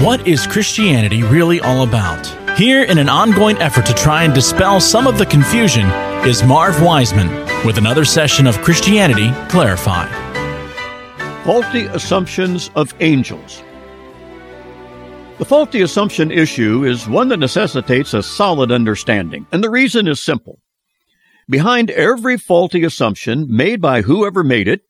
[0.00, 2.26] What is Christianity really all about?
[2.56, 5.86] Here, in an ongoing effort to try and dispel some of the confusion,
[6.26, 7.28] is Marv Wiseman
[7.66, 10.08] with another session of Christianity Clarified.
[11.44, 13.62] Faulty assumptions of angels.
[15.36, 20.22] The faulty assumption issue is one that necessitates a solid understanding, and the reason is
[20.22, 20.62] simple.
[21.46, 24.80] Behind every faulty assumption made by whoever made it,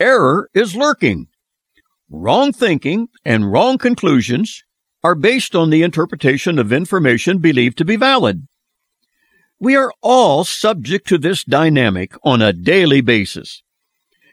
[0.00, 1.28] error is lurking.
[2.12, 4.64] Wrong thinking and wrong conclusions
[5.04, 8.48] are based on the interpretation of information believed to be valid.
[9.60, 13.62] We are all subject to this dynamic on a daily basis.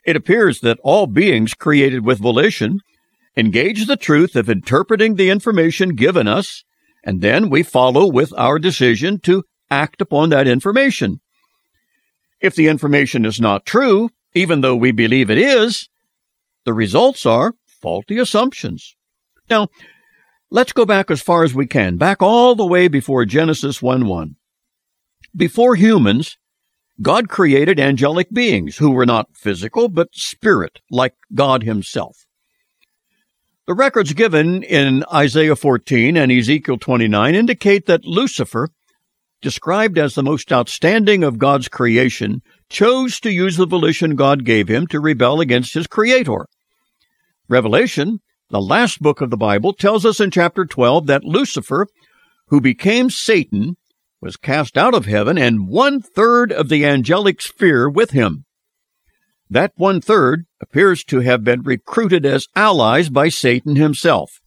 [0.04, 2.80] It appears that all beings created with volition
[3.36, 6.64] engage the truth of interpreting the information given us,
[7.04, 11.22] and then we follow with our decision to act upon that information.
[12.42, 15.88] If the information is not true, even though we believe it is,
[16.66, 18.96] the results are faulty assumptions.
[19.50, 19.68] Now,
[20.50, 24.08] let's go back as far as we can, back all the way before Genesis 1
[24.08, 24.36] 1.
[25.36, 26.38] Before humans,
[27.02, 32.26] God created angelic beings who were not physical, but spirit, like God Himself.
[33.68, 38.70] The records given in Isaiah 14 and Ezekiel 29 indicate that Lucifer,
[39.42, 44.68] described as the most outstanding of God's creation, chose to use the volition God gave
[44.68, 46.48] him to rebel against his Creator.
[47.50, 51.88] Revelation, the last book of the Bible, tells us in chapter 12 that Lucifer,
[52.48, 53.78] who became Satan,
[54.22, 58.46] was cast out of heaven and one third of the angelic sphere with him.
[59.50, 64.42] That one third appears to have been recruited as allies by Satan himself.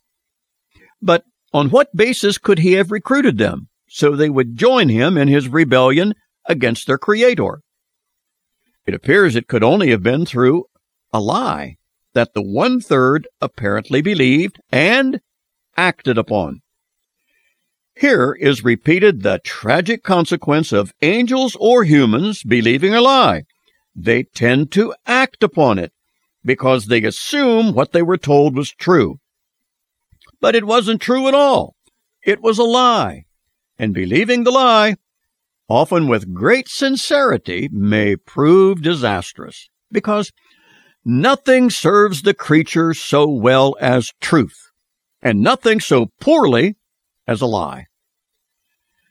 [1.00, 5.28] But on what basis could he have recruited them so they would join him in
[5.28, 6.14] his rebellion
[6.46, 7.62] against their Creator?
[8.86, 10.64] It appears it could only have been through
[11.12, 11.76] a lie
[12.14, 15.20] that the one third apparently believed and
[15.76, 16.60] acted upon.
[17.96, 23.42] Here is repeated the tragic consequence of angels or humans believing a lie.
[23.94, 25.92] They tend to act upon it
[26.44, 29.18] because they assume what they were told was true.
[30.40, 31.74] But it wasn't true at all.
[32.24, 33.24] It was a lie.
[33.78, 34.96] And believing the lie,
[35.68, 40.32] often with great sincerity, may prove disastrous because
[41.04, 44.70] Nothing serves the creature so well as truth,
[45.22, 46.76] and nothing so poorly
[47.26, 47.86] as a lie.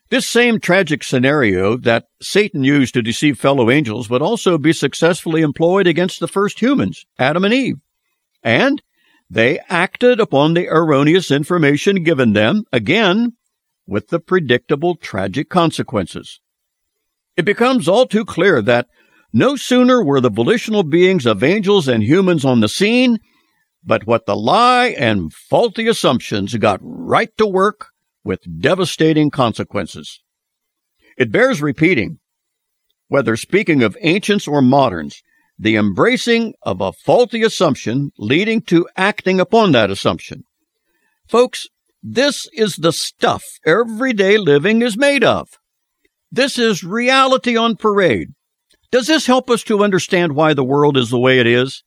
[0.10, 5.42] This same tragic scenario that Satan used to deceive fellow angels would also be successfully
[5.42, 7.78] employed against the first humans, Adam and Eve.
[8.44, 8.82] And
[9.30, 13.34] they acted upon the erroneous information given them, again,
[13.86, 16.40] with the predictable tragic consequences.
[17.38, 18.88] It becomes all too clear that
[19.32, 23.20] no sooner were the volitional beings of angels and humans on the scene,
[23.84, 27.88] but what the lie and faulty assumptions got right to work
[28.24, 30.22] with devastating consequences.
[31.18, 32.20] It bears repeating,
[33.08, 35.22] whether speaking of ancients or moderns,
[35.58, 40.44] the embracing of a faulty assumption leading to acting upon that assumption.
[41.28, 41.68] Folks,
[42.02, 45.50] this is the stuff everyday living is made of.
[46.32, 48.30] This is reality on parade.
[48.92, 51.84] Does this help us to understand why the world is the way it is?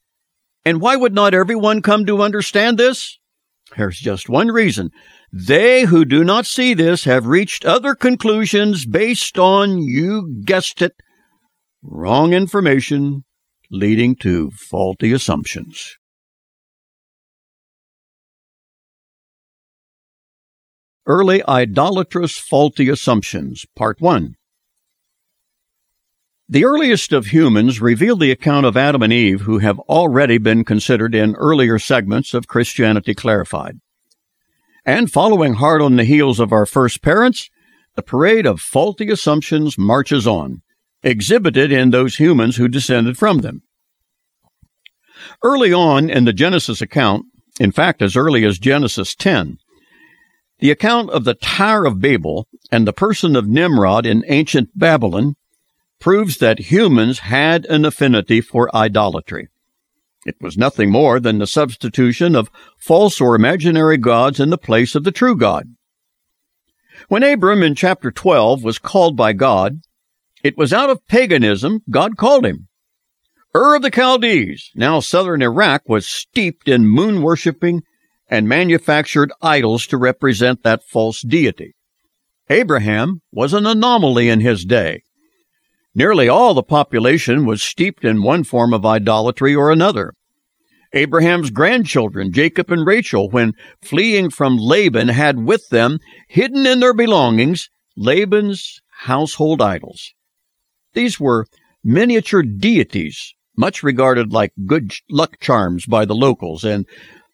[0.64, 3.18] And why would not everyone come to understand this?
[3.76, 4.90] There's just one reason.
[5.32, 10.92] They who do not see this have reached other conclusions based on, you guessed it,
[11.82, 13.24] wrong information
[13.70, 15.96] leading to faulty assumptions.
[21.04, 24.36] Early idolatrous faulty assumptions, Part 1.
[26.52, 30.66] The earliest of humans reveal the account of Adam and Eve who have already been
[30.66, 33.80] considered in earlier segments of Christianity Clarified.
[34.84, 37.48] And following hard on the heels of our first parents,
[37.96, 40.60] the parade of faulty assumptions marches on,
[41.02, 43.62] exhibited in those humans who descended from them.
[45.42, 47.24] Early on in the Genesis account,
[47.60, 49.56] in fact, as early as Genesis 10,
[50.58, 55.36] the account of the Tower of Babel and the person of Nimrod in ancient Babylon
[56.02, 59.46] proves that humans had an affinity for idolatry.
[60.26, 64.96] It was nothing more than the substitution of false or imaginary gods in the place
[64.96, 65.76] of the true God.
[67.06, 69.76] When Abram in chapter 12 was called by God,
[70.42, 72.66] it was out of paganism God called him.
[73.54, 77.82] Ur of the Chaldees, now southern Iraq, was steeped in moon worshipping
[78.28, 81.76] and manufactured idols to represent that false deity.
[82.50, 85.04] Abraham was an anomaly in his day.
[85.94, 90.14] Nearly all the population was steeped in one form of idolatry or another.
[90.94, 93.52] Abraham's grandchildren, Jacob and Rachel, when
[93.82, 95.98] fleeing from Laban, had with them,
[96.28, 100.12] hidden in their belongings, Laban's household idols.
[100.94, 101.46] These were
[101.82, 106.86] miniature deities, much regarded like good luck charms by the locals, and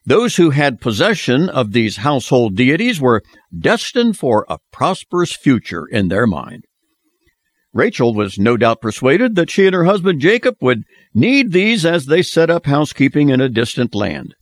[0.05, 3.23] those who had possession of these household deities were
[3.57, 6.65] destined for a prosperous future in their mind.
[7.73, 10.83] Rachel was no doubt persuaded that she and her husband Jacob would
[11.13, 14.33] need these as they set up housekeeping in a distant land.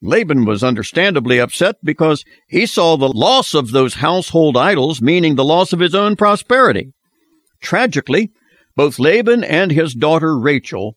[0.00, 5.44] Laban was understandably upset because he saw the loss of those household idols meaning the
[5.44, 6.92] loss of his own prosperity.
[7.60, 8.32] Tragically,
[8.74, 10.96] both Laban and his daughter Rachel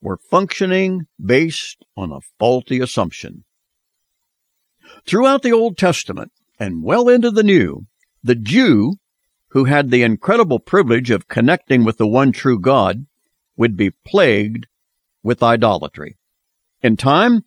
[0.00, 3.44] were functioning based on a faulty assumption.
[5.06, 6.30] Throughout the Old Testament
[6.60, 7.86] and well into the New,
[8.22, 8.94] the Jew
[9.54, 13.06] who had the incredible privilege of connecting with the one true God,
[13.56, 14.66] would be plagued
[15.22, 16.18] with idolatry.
[16.82, 17.44] In time,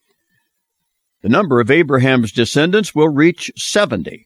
[1.21, 4.25] the number of Abraham's descendants will reach 70.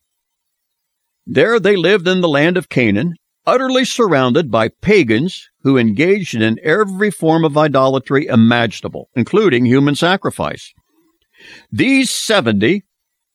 [1.25, 3.15] There they lived in the land of Canaan,
[3.47, 10.71] utterly surrounded by pagans who engaged in every form of idolatry imaginable, including human sacrifice.
[11.71, 12.83] These 70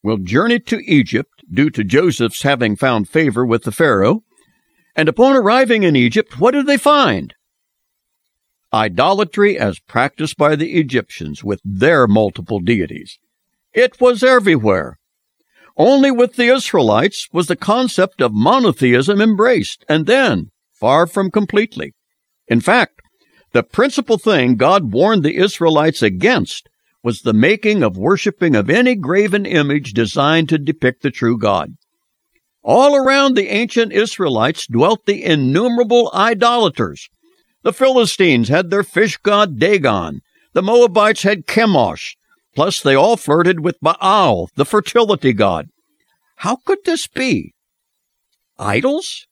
[0.04, 4.22] will journey to Egypt due to Joseph's having found favor with the Pharaoh
[4.96, 7.34] and upon arriving in Egypt, what did they find?
[8.72, 13.19] Idolatry as practiced by the Egyptians with their multiple deities.
[13.75, 14.98] It was everywhere.
[15.76, 21.94] Only with the Israelites was the concept of monotheism embraced, and then far from completely.
[22.49, 23.02] In fact,
[23.52, 26.69] the principal thing God warned the Israelites against
[27.02, 31.76] was the making of worshiping of any graven image designed to depict the true God.
[32.66, 37.08] All around the ancient Israelites dwelt the innumerable idolaters.
[37.62, 40.20] The Philistines had their fish god Dagon.
[40.52, 42.16] The Moabites had Chemosh.
[42.56, 45.68] Plus, they all flirted with Baal, the fertility god.
[46.38, 47.54] How could this be?
[48.58, 49.28] Idols?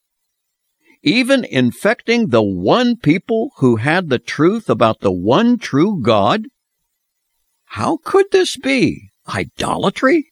[1.02, 6.46] Even infecting the one people who had the truth about the one true God?
[7.64, 9.10] How could this be?
[9.28, 10.31] Idolatry?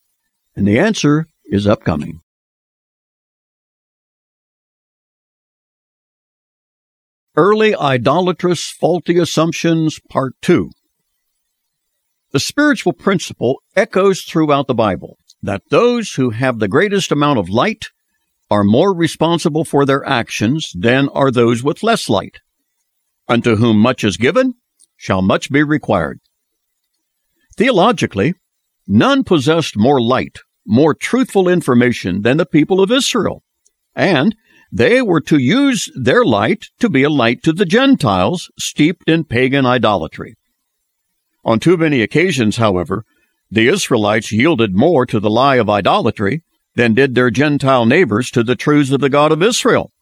[0.54, 2.20] And the answer is upcoming.
[7.34, 10.70] Early Idolatrous Faulty Assumptions, Part 2.
[12.32, 17.49] The spiritual principle echoes throughout the Bible that those who have the greatest amount of
[17.49, 17.87] light
[18.50, 22.40] are more responsible for their actions than are those with less light.
[23.26, 24.56] Unto whom much is given,
[24.99, 26.20] shall much be required.
[27.56, 28.35] Theologically,
[28.87, 33.43] none possessed more light, more truthful information than the people of Israel.
[33.94, 34.37] And
[34.72, 39.24] they were to use their light to be a light to the Gentiles steeped in
[39.24, 40.34] pagan idolatry.
[41.44, 43.04] On too many occasions, however,
[43.50, 46.42] the Israelites yielded more to the lie of idolatry
[46.74, 49.92] than did their Gentile neighbors to the truths of the God of Israel.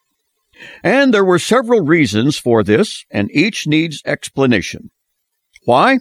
[0.85, 4.91] And there were several reasons for this, and each needs explanation.
[5.65, 5.99] Why?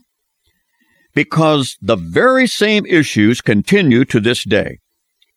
[1.16, 4.78] Because the very same issues continue to this day.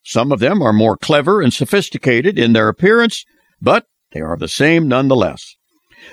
[0.03, 3.25] Some of them are more clever and sophisticated in their appearance,
[3.61, 5.55] but they are the same nonetheless.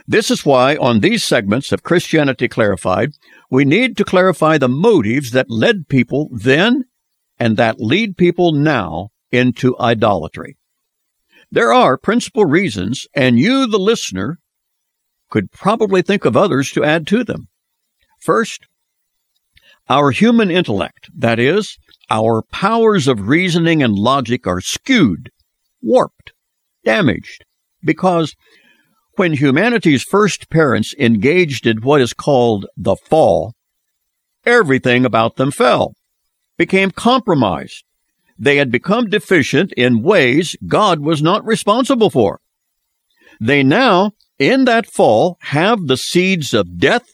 [0.06, 3.10] This is why, on these segments of Christianity Clarified,
[3.50, 6.84] we need to clarify the motives that led people then
[7.38, 10.56] and that lead people now into idolatry.
[11.50, 14.38] There are principal reasons, and you, the listener,
[15.30, 17.48] could probably think of others to add to them.
[18.20, 18.66] First,
[19.88, 21.76] our human intellect, that is,
[22.10, 25.30] our powers of reasoning and logic are skewed,
[25.80, 26.32] warped,
[26.84, 27.44] damaged,
[27.84, 28.34] because
[29.16, 33.54] when humanity's first parents engaged in what is called the fall,
[34.44, 35.94] everything about them fell,
[36.58, 37.84] became compromised.
[38.38, 42.40] They had become deficient in ways God was not responsible for.
[43.40, 47.06] They now, in that fall, have the seeds of death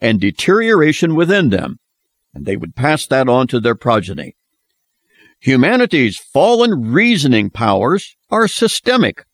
[0.00, 1.78] and deterioration within them
[2.34, 4.36] and they would pass that on to their progeny.
[5.40, 9.24] Humanity's fallen reasoning powers are systemic.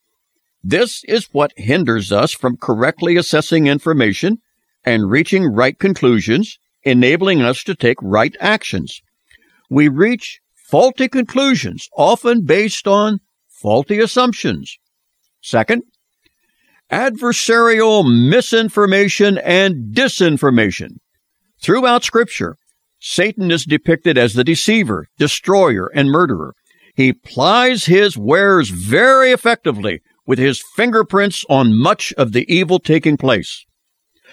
[0.63, 4.39] This is what hinders us from correctly assessing information
[4.85, 9.01] and reaching right conclusions, enabling us to take right actions.
[9.71, 14.79] We reach faulty conclusions, often based on faulty assumptions.
[15.41, 15.83] Second,
[16.91, 20.99] adversarial misinformation and disinformation.
[21.63, 22.57] Throughout Scripture,
[23.01, 26.55] Satan is depicted as the deceiver, destroyer, and murderer.
[26.95, 33.17] He plies his wares very effectively with his fingerprints on much of the evil taking
[33.17, 33.65] place.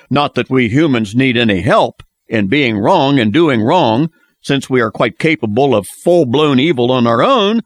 [0.10, 4.10] Not that we humans need any help, in being wrong and doing wrong,
[4.42, 7.62] since we are quite capable of full blown evil on our own,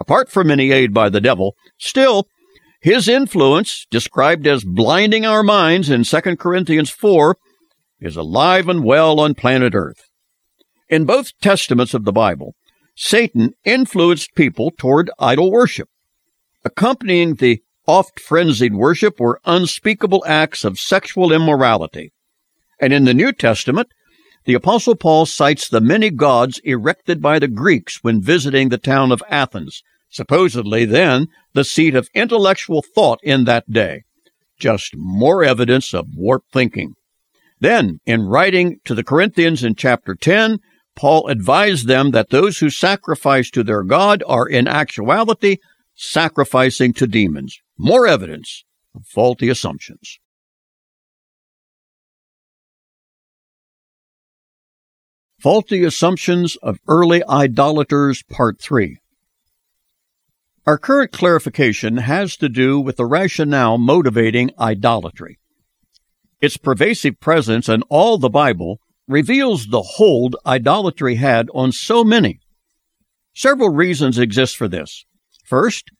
[0.00, 2.26] apart from any aid by the devil, still,
[2.80, 7.36] his influence, described as blinding our minds in 2 Corinthians 4,
[8.00, 10.07] is alive and well on planet Earth.
[10.88, 12.54] In both testaments of the Bible,
[12.96, 15.88] Satan influenced people toward idol worship.
[16.64, 22.12] Accompanying the oft frenzied worship were unspeakable acts of sexual immorality.
[22.80, 23.88] And in the New Testament,
[24.44, 29.12] the Apostle Paul cites the many gods erected by the Greeks when visiting the town
[29.12, 34.04] of Athens, supposedly then the seat of intellectual thought in that day.
[34.58, 36.94] Just more evidence of warped thinking.
[37.60, 40.58] Then, in writing to the Corinthians in chapter 10,
[40.98, 45.58] Paul advised them that those who sacrifice to their God are in actuality
[45.94, 47.60] sacrificing to demons.
[47.78, 48.64] More evidence
[48.96, 50.18] of faulty assumptions.
[55.40, 58.98] Faulty Assumptions of Early Idolaters, Part 3.
[60.66, 65.38] Our current clarification has to do with the rationale motivating idolatry.
[66.40, 72.40] Its pervasive presence in all the Bible reveals the hold idolatry had on so many.
[73.34, 75.04] Several reasons exist for this.
[75.44, 75.90] First,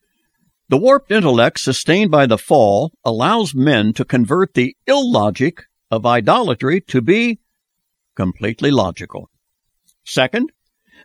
[0.69, 6.83] the warped intellect sustained by the fall allows men to convert the illogic of idolatry
[6.83, 7.41] to be
[8.15, 9.31] completely logical.
[10.05, 10.53] Second,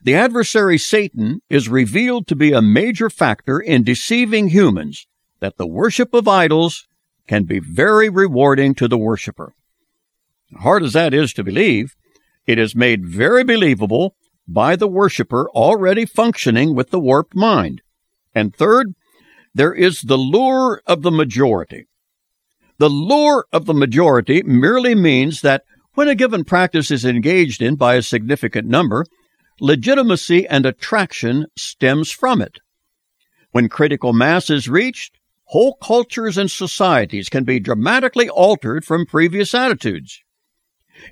[0.01, 5.07] the adversary Satan is revealed to be a major factor in deceiving humans
[5.39, 6.85] that the worship of idols
[7.27, 9.53] can be very rewarding to the worshiper.
[10.59, 11.95] Hard as that is to believe,
[12.45, 14.15] it is made very believable
[14.47, 17.81] by the worshiper already functioning with the warped mind.
[18.35, 18.93] And third,
[19.53, 21.87] there is the lure of the majority.
[22.79, 27.75] The lure of the majority merely means that when a given practice is engaged in
[27.75, 29.05] by a significant number,
[29.59, 32.57] legitimacy and attraction stems from it.
[33.51, 39.53] When critical mass is reached, whole cultures and societies can be dramatically altered from previous
[39.53, 40.23] attitudes.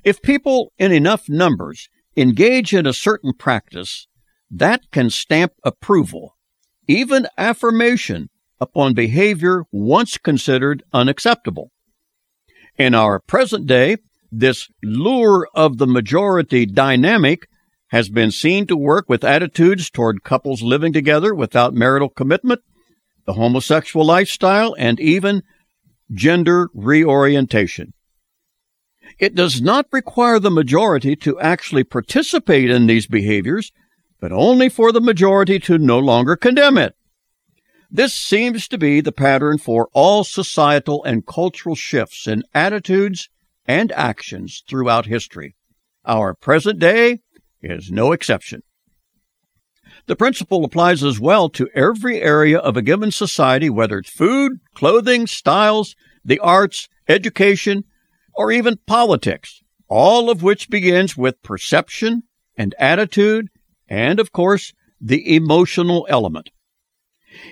[0.04, 4.06] If people in enough numbers engage in a certain practice,
[4.50, 6.36] that can stamp approval,
[6.86, 8.28] even affirmation,
[8.60, 11.72] upon behavior once considered unacceptable.
[12.78, 13.96] In our present day,
[14.30, 17.48] this lure of the majority dynamic
[17.88, 22.60] has been seen to work with attitudes toward couples living together without marital commitment,
[23.26, 25.42] the homosexual lifestyle, and even
[26.12, 27.92] gender reorientation.
[29.18, 33.72] It does not require the majority to actually participate in these behaviors,
[34.20, 36.94] but only for the majority to no longer condemn it.
[37.90, 43.28] This seems to be the pattern for all societal and cultural shifts in attitudes
[43.66, 45.56] and actions throughout history.
[46.04, 47.20] Our present day
[47.60, 48.62] is no exception.
[50.06, 54.60] The principle applies as well to every area of a given society, whether it's food,
[54.74, 57.84] clothing, styles, the arts, education,
[58.34, 62.22] or even politics, all of which begins with perception
[62.56, 63.48] and attitude,
[63.88, 66.50] and of course, the emotional element.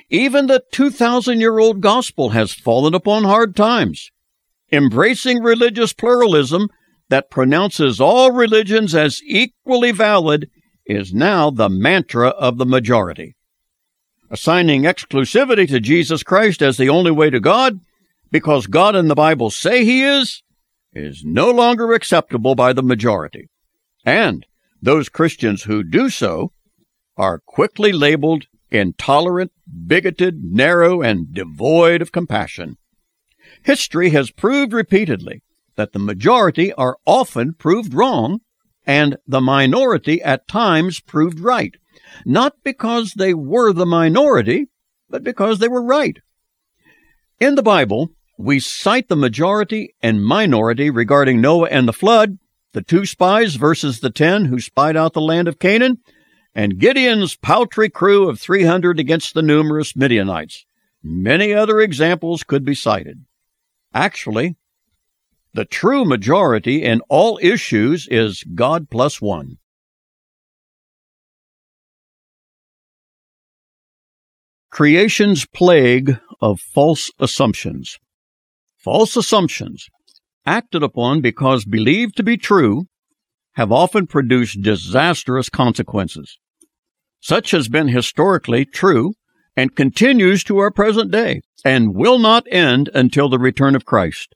[0.09, 4.11] Even the 2,000 year old gospel has fallen upon hard times.
[4.73, 6.69] Embracing religious pluralism
[7.09, 10.49] that pronounces all religions as equally valid
[10.87, 13.37] is now the mantra of the majority.
[14.31, 17.81] Assigning exclusivity to Jesus Christ as the only way to God,
[18.31, 20.43] because God and the Bible say He is,
[20.93, 23.49] is no longer acceptable by the majority.
[24.05, 24.47] And
[24.83, 26.53] those Christians who do so
[27.17, 29.53] are quickly labeled intolerant,
[29.87, 32.77] bigoted, narrow, and devoid of compassion.
[33.63, 35.43] History has proved repeatedly
[35.77, 38.41] that the majority are often proved wrong
[38.87, 41.75] and the minority at times proved right,
[42.25, 44.69] not because they were the minority,
[45.09, 46.19] but because they were right.
[47.39, 52.39] In the Bible, we cite the majority and minority regarding Noah and the flood,
[52.73, 55.99] the two spies versus the ten who spied out the land of Canaan,
[56.55, 60.65] and Gideon's paltry crew of 300 against the numerous Midianites.
[61.03, 63.27] Many other examples could be cited.
[63.93, 64.57] Actually,
[65.53, 69.59] the true majority in all issues is God plus one.
[74.71, 77.99] Creation's plague of false assumptions.
[78.83, 79.89] False assumptions,
[80.47, 82.87] acted upon because believed to be true,
[83.53, 86.39] have often produced disastrous consequences.
[87.21, 89.13] Such has been historically true
[89.55, 94.35] and continues to our present day and will not end until the return of Christ.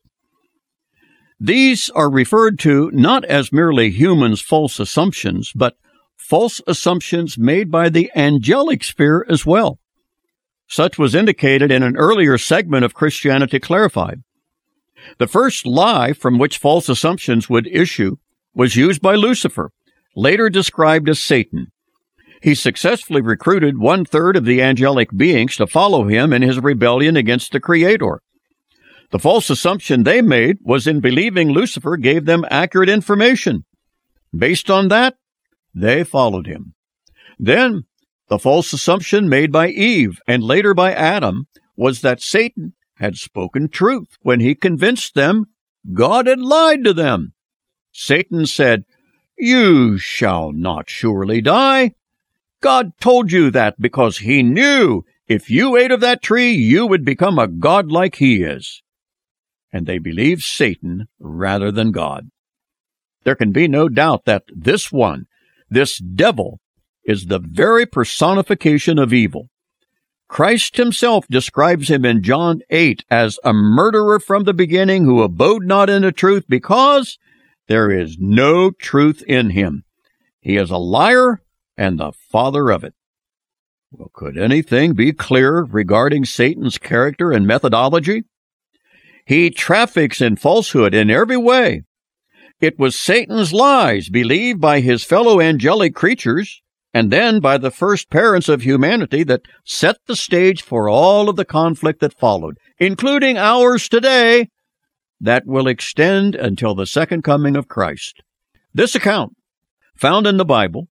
[1.39, 5.75] These are referred to not as merely humans' false assumptions, but
[6.15, 9.79] false assumptions made by the angelic sphere as well.
[10.67, 14.21] Such was indicated in an earlier segment of Christianity Clarified.
[15.17, 18.17] The first lie from which false assumptions would issue
[18.53, 19.71] was used by Lucifer,
[20.15, 21.67] later described as Satan.
[22.41, 27.17] He successfully recruited one third of the angelic beings to follow him in his rebellion
[27.17, 28.21] against the Creator.
[29.11, 33.65] The false assumption they made was in believing Lucifer gave them accurate information.
[34.35, 35.15] Based on that,
[35.73, 36.73] they followed him.
[37.39, 37.83] Then,
[38.29, 43.67] the false assumption made by Eve and later by Adam was that Satan had spoken
[43.67, 45.45] truth when he convinced them
[45.93, 47.33] God had lied to them.
[47.91, 48.85] Satan said,
[49.37, 51.93] You shall not surely die.
[52.61, 57.05] God told you that because he knew if you ate of that tree, you would
[57.05, 58.81] become a god like he is
[59.75, 62.29] and they believed Satan rather than God.
[63.25, 65.25] There can be no doubt that this one,
[65.69, 66.61] this devil,
[67.03, 69.49] is the very personification of evil.
[70.35, 75.63] Christ himself describes him in John 8 as a murderer from the beginning who abode
[75.63, 77.17] not in the truth because
[77.69, 79.85] there is no truth in him.
[80.41, 81.41] He is a liar
[81.77, 82.93] and the father of it.
[83.91, 88.25] Well, could anything be clearer regarding Satan's character and methodology?
[89.25, 91.83] He traffics in falsehood in every way.
[92.59, 96.61] It was Satan's lies believed by his fellow angelic creatures
[96.95, 101.35] and then by the first parents of humanity that set the stage for all of
[101.35, 104.47] the conflict that followed, including ours today,
[105.19, 108.23] that will extend until the second coming of Christ.
[108.73, 109.33] This account,
[109.97, 110.87] found in the Bible,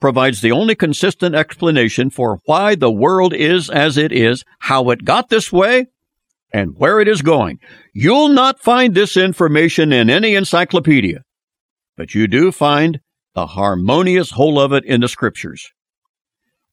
[0.00, 5.04] provides the only consistent explanation for why the world is as it is, how it
[5.04, 5.86] got this way,
[6.52, 7.58] and where it is going.
[7.92, 11.22] You'll not find this information in any encyclopedia,
[11.96, 13.00] but you do find
[13.34, 15.72] the harmonious whole of it in the scriptures.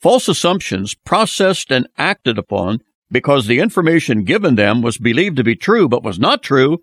[0.02, 2.80] False assumptions processed and acted upon
[3.12, 6.80] because the information given them was believed to be true but was not true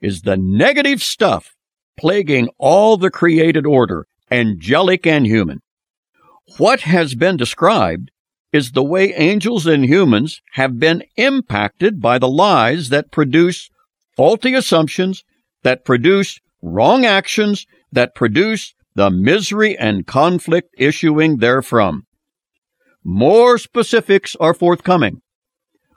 [0.00, 1.54] is the negative stuff
[1.98, 5.60] plaguing all the created order, angelic and human.
[6.56, 8.10] What has been described
[8.52, 13.68] is the way angels and humans have been impacted by the lies that produce
[14.16, 15.22] faulty assumptions,
[15.62, 22.02] that produce wrong actions, that produce the misery and conflict issuing therefrom.
[23.04, 25.22] More specifics are forthcoming.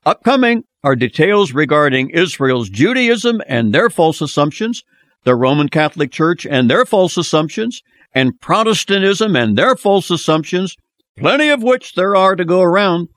[0.05, 4.83] Upcoming are details regarding Israel's Judaism and their false assumptions,
[5.23, 7.81] the Roman Catholic Church and their false assumptions,
[8.13, 10.77] and Protestantism and their false assumptions,
[11.17, 13.07] plenty of which there are to go around.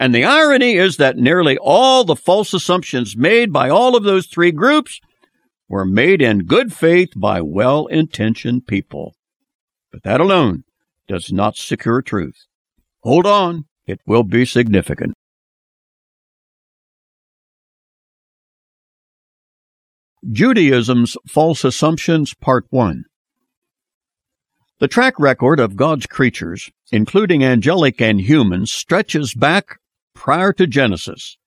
[0.00, 4.26] And the irony is that nearly all the false assumptions made by all of those
[4.26, 5.02] three groups
[5.68, 9.14] were made in good faith by well intentioned people.
[9.94, 10.64] But that alone
[11.06, 12.46] does not secure truth.
[13.04, 15.14] Hold on, it will be significant.
[20.28, 23.04] Judaism's False Assumptions, Part 1
[24.80, 29.78] the track record of God's creatures, including angelic and human, stretches back
[30.12, 31.38] prior to Genesis.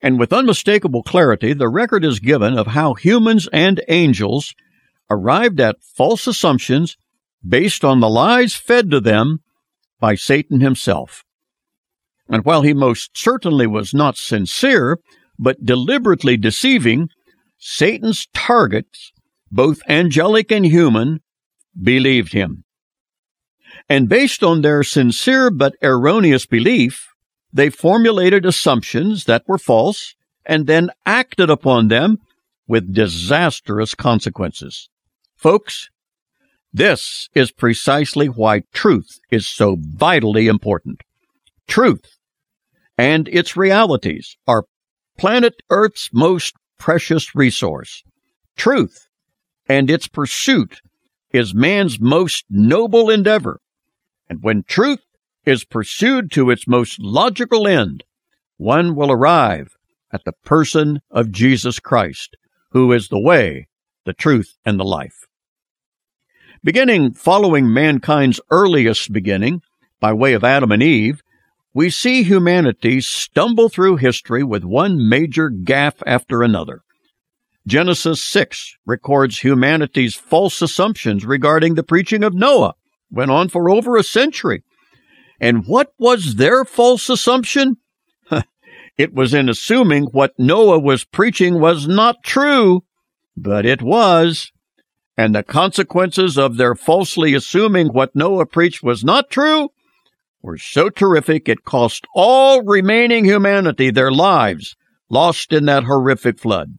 [0.00, 4.54] And with unmistakable clarity, the record is given of how humans and angels
[5.10, 6.96] arrived at false assumptions
[7.46, 9.40] based on the lies fed to them
[10.00, 11.24] by Satan himself.
[12.28, 14.98] And while he most certainly was not sincere,
[15.38, 17.08] but deliberately deceiving,
[17.58, 19.12] Satan's targets,
[19.50, 21.20] both angelic and human,
[21.80, 22.64] believed him.
[23.88, 27.06] And based on their sincere but erroneous belief,
[27.52, 32.18] they formulated assumptions that were false and then acted upon them
[32.66, 34.88] with disastrous consequences.
[35.36, 35.88] Folks,
[36.76, 41.02] this is precisely why truth is so vitally important.
[41.66, 42.18] Truth
[42.98, 44.64] and its realities are
[45.16, 48.02] planet Earth's most precious resource.
[48.56, 49.08] Truth
[49.68, 50.82] and its pursuit
[51.32, 53.60] is man's most noble endeavor.
[54.28, 55.04] And when truth
[55.46, 58.04] is pursued to its most logical end,
[58.58, 59.76] one will arrive
[60.12, 62.36] at the person of Jesus Christ,
[62.72, 63.66] who is the way,
[64.04, 65.25] the truth, and the life.
[66.66, 69.62] Beginning following mankind's earliest beginning,
[70.00, 71.22] by way of Adam and Eve,
[71.72, 76.82] we see humanity stumble through history with one major gaffe after another.
[77.68, 82.74] Genesis 6 records humanity's false assumptions regarding the preaching of Noah,
[83.12, 84.64] went on for over a century.
[85.40, 87.76] And what was their false assumption?
[88.98, 92.82] it was in assuming what Noah was preaching was not true
[93.36, 94.50] but it was.
[95.16, 99.70] And the consequences of their falsely assuming what Noah preached was not true
[100.42, 104.76] were so terrific it cost all remaining humanity their lives
[105.08, 106.78] lost in that horrific flood.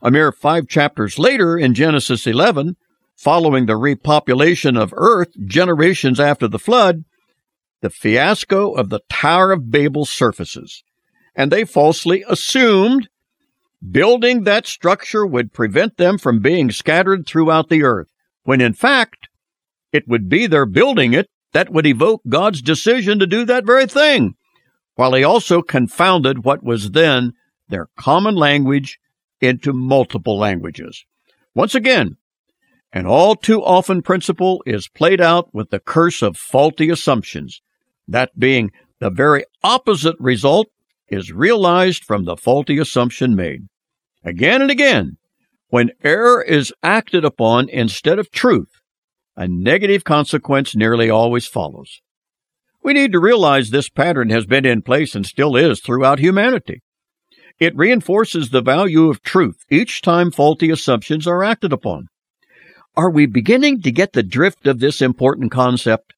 [0.00, 2.76] A mere five chapters later, in Genesis 11,
[3.16, 7.04] following the repopulation of earth generations after the flood,
[7.80, 10.84] the fiasco of the Tower of Babel surfaces,
[11.34, 13.08] and they falsely assumed
[13.90, 18.08] building that structure would prevent them from being scattered throughout the earth,
[18.42, 19.28] when in fact,
[19.92, 23.86] it would be their building it that would evoke God's decision to do that very
[23.86, 24.34] thing,
[24.96, 27.32] while he also confounded what was then
[27.68, 28.98] their common language
[29.40, 31.04] into multiple languages.
[31.54, 32.16] Once again,
[32.92, 37.60] an all too often principle is played out with the curse of faulty assumptions,
[38.06, 40.68] that being the very opposite result
[41.08, 43.62] is realized from the faulty assumption made.
[44.24, 45.16] Again and again,
[45.68, 48.80] when error is acted upon instead of truth,
[49.36, 52.00] a negative consequence nearly always follows.
[52.82, 56.82] We need to realize this pattern has been in place and still is throughout humanity.
[57.58, 62.08] It reinforces the value of truth each time faulty assumptions are acted upon.
[62.96, 66.14] Are we beginning to get the drift of this important concept?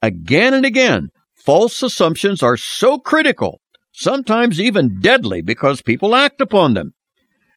[0.00, 3.60] Again and again, false assumptions are so critical,
[3.94, 6.92] sometimes even deadly, because people act upon them.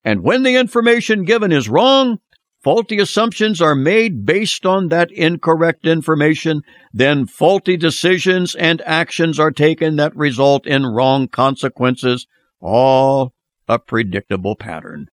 [0.04, 2.20] And when the information given is wrong,
[2.64, 6.62] faulty assumptions are made based on that incorrect information,
[6.94, 12.28] then faulty decisions and actions are taken that result in wrong consequences,
[12.62, 13.34] all
[13.68, 15.08] a predictable pattern.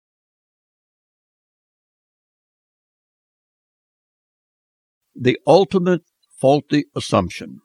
[5.14, 6.02] The ultimate
[6.40, 7.60] faulty assumption.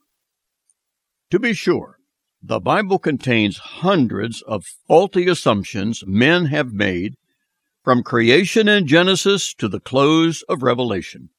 [1.32, 1.97] To be sure,
[2.42, 7.16] the Bible contains hundreds of faulty assumptions men have made
[7.84, 11.30] from creation in Genesis to the close of Revelation.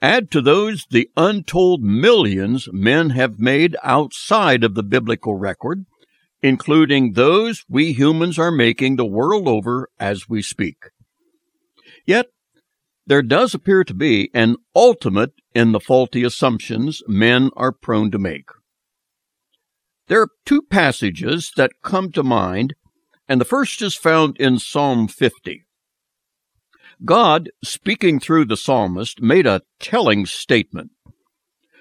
[0.00, 5.84] Add to those the untold millions men have made outside of the biblical record,
[6.42, 10.90] including those we humans are making the world over as we speak.
[12.06, 12.26] Yet,
[13.06, 18.18] there does appear to be an ultimate in the faulty assumptions men are prone to
[18.18, 18.48] make.
[20.06, 22.74] There are two passages that come to mind
[23.28, 25.64] and the first is found in Psalm 50.
[27.04, 30.90] God, speaking through the psalmist, made a telling statement.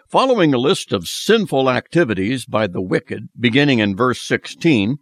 [0.10, 4.98] Following a list of sinful activities by the wicked, beginning in verse 16,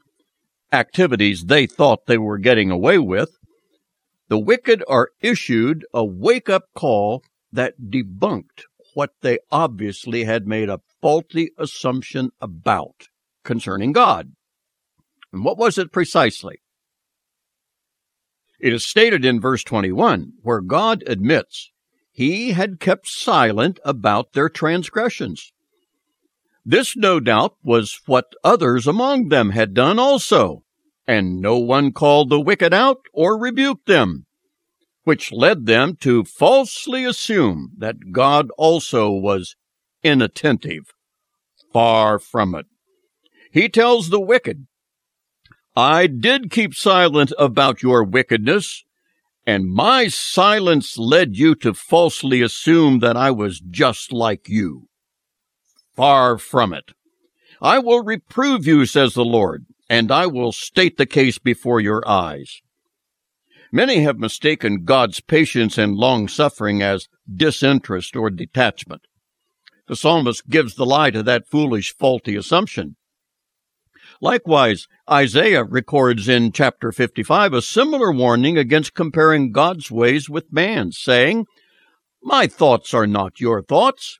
[0.71, 3.37] activities they thought they were getting away with,
[4.29, 10.69] the wicked are issued a wake up call that debunked what they obviously had made
[10.69, 13.09] a faulty assumption about
[13.43, 14.31] concerning God.
[15.33, 16.61] And what was it precisely?
[18.59, 21.71] It is stated in verse 21, where God admits
[22.11, 25.51] he had kept silent about their transgressions.
[26.63, 30.63] This, no doubt, was what others among them had done also,
[31.07, 34.27] and no one called the wicked out or rebuked them,
[35.03, 39.55] which led them to falsely assume that God also was
[40.03, 40.93] inattentive.
[41.73, 42.65] Far from it.
[43.51, 44.67] He tells the wicked
[45.75, 48.83] I did keep silent about your wickedness,
[49.45, 54.87] and my silence led you to falsely assume that I was just like you.
[55.95, 56.91] Far from it.
[57.61, 62.07] I will reprove you, says the Lord, and I will state the case before your
[62.07, 62.61] eyes.
[63.71, 69.07] Many have mistaken God's patience and long suffering as disinterest or detachment.
[69.87, 72.97] The psalmist gives the lie to that foolish, faulty assumption.
[74.23, 80.99] Likewise, Isaiah records in chapter 55 a similar warning against comparing God's ways with man's,
[80.99, 81.47] saying,
[82.21, 84.19] My thoughts are not your thoughts,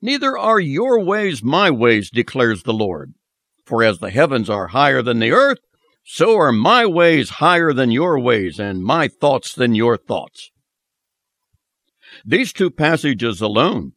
[0.00, 3.14] neither are your ways my ways, declares the Lord.
[3.66, 5.58] For as the heavens are higher than the earth,
[6.04, 10.52] so are my ways higher than your ways, and my thoughts than your thoughts.
[12.24, 13.94] These two passages alone,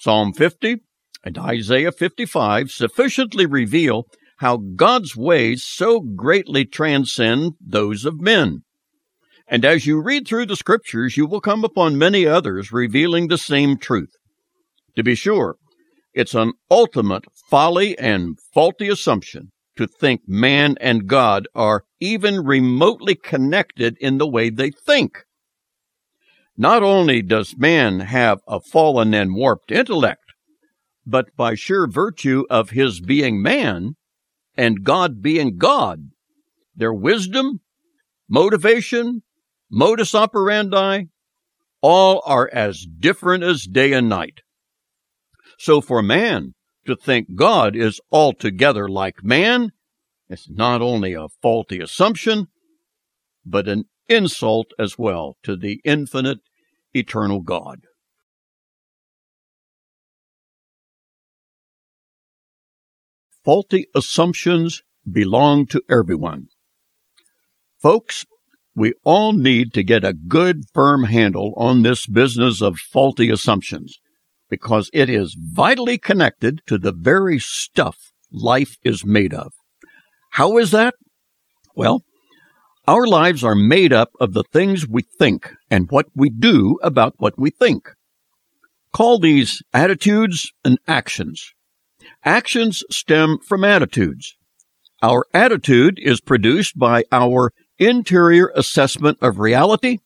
[0.00, 0.78] Psalm 50
[1.22, 4.08] and Isaiah 55, sufficiently reveal
[4.42, 8.64] how God's ways so greatly transcend those of men.
[9.46, 13.38] And as you read through the scriptures, you will come upon many others revealing the
[13.38, 14.10] same truth.
[14.96, 15.54] To be sure,
[16.12, 23.14] it's an ultimate folly and faulty assumption to think man and God are even remotely
[23.14, 25.18] connected in the way they think.
[26.56, 30.32] Not only does man have a fallen and warped intellect,
[31.06, 33.94] but by sheer virtue of his being man,
[34.56, 36.10] and God being God.
[36.74, 37.60] Their wisdom,
[38.28, 39.22] motivation,
[39.70, 41.04] modus operandi,
[41.80, 44.40] all are as different as day and night.
[45.58, 46.54] So for man
[46.86, 49.72] to think God is altogether like man
[50.28, 52.48] is not only a faulty assumption,
[53.44, 56.38] but an insult as well to the infinite,
[56.94, 57.80] eternal God.
[63.44, 66.46] Faulty assumptions belong to everyone.
[67.80, 68.24] Folks,
[68.74, 73.98] we all need to get a good, firm handle on this business of faulty assumptions
[74.48, 79.52] because it is vitally connected to the very stuff life is made of.
[80.30, 80.94] How is that?
[81.74, 82.04] Well,
[82.86, 87.14] our lives are made up of the things we think and what we do about
[87.18, 87.90] what we think.
[88.92, 91.52] Call these attitudes and actions.
[92.24, 94.36] Actions stem from attitudes.
[95.02, 99.98] Our attitude is produced by our interior assessment of reality,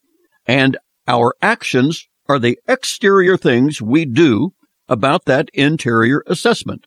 [0.46, 4.54] and our actions are the exterior things we do
[4.88, 6.86] about that interior assessment.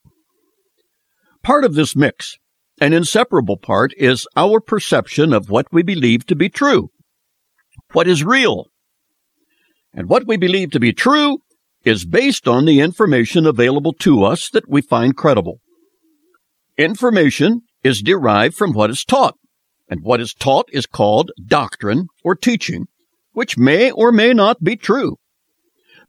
[1.44, 2.38] Part of this mix
[2.82, 6.92] an inseparable part is our perception of what we believe to be true,
[7.92, 8.68] what is real.
[9.94, 11.40] And what we believe to be true
[11.84, 15.60] is based on the information available to us that we find credible.
[16.78, 19.36] Information is derived from what is taught,
[19.90, 22.88] and what is taught is called doctrine or teaching,
[23.34, 25.18] which may or may not be true.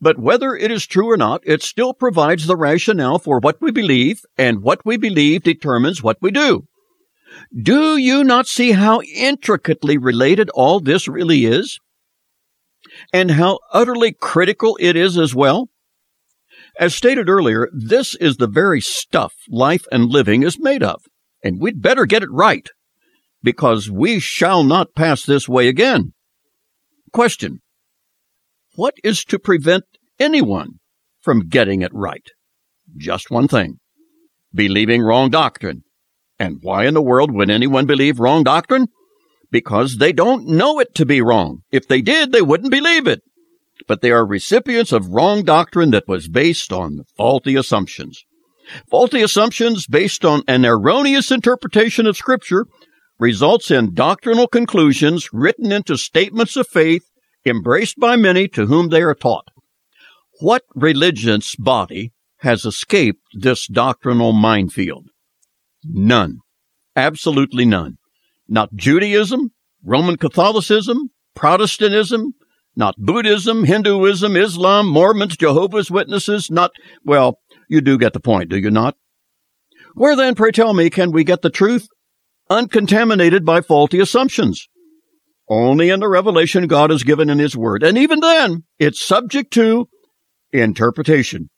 [0.01, 3.71] But whether it is true or not, it still provides the rationale for what we
[3.71, 6.67] believe, and what we believe determines what we do.
[7.55, 11.79] Do you not see how intricately related all this really is?
[13.13, 15.69] And how utterly critical it is as well?
[16.79, 21.03] As stated earlier, this is the very stuff life and living is made of,
[21.43, 22.69] and we'd better get it right,
[23.43, 26.13] because we shall not pass this way again.
[27.13, 27.61] Question
[28.77, 29.85] what is to prevent
[30.19, 30.79] anyone
[31.21, 32.27] from getting it right?
[32.97, 33.79] Just one thing
[34.55, 35.83] believing wrong doctrine.
[36.39, 38.89] And why in the world would anyone believe wrong doctrine?
[39.51, 41.63] Because they don't know it to be wrong.
[41.73, 43.23] If they did, they wouldn't believe it.
[43.89, 48.25] But they are recipients of wrong doctrine that was based on faulty assumptions.
[48.91, 52.67] Faulty assumptions based on an erroneous interpretation of Scripture
[53.19, 57.03] results in doctrinal conclusions written into statements of faith
[57.45, 59.49] embraced by many to whom they are taught.
[60.41, 65.09] What religion's body has escaped this doctrinal minefield?
[65.85, 66.39] None.
[66.97, 67.99] Absolutely none.
[68.51, 72.35] Not Judaism, Roman Catholicism, Protestantism,
[72.77, 76.73] not Buddhism, Hinduism, Islam, Mormons, Jehovah's Witnesses, not,
[77.05, 78.97] well, you do get the point, do you not?
[79.95, 81.89] Where then, pray tell me, can we get the truth
[82.51, 84.69] uncontaminated by faulty assumptions?
[85.51, 87.83] only in the revelation God has given in His Word.
[87.83, 89.89] And even then, it's subject to
[90.53, 91.51] interpretation.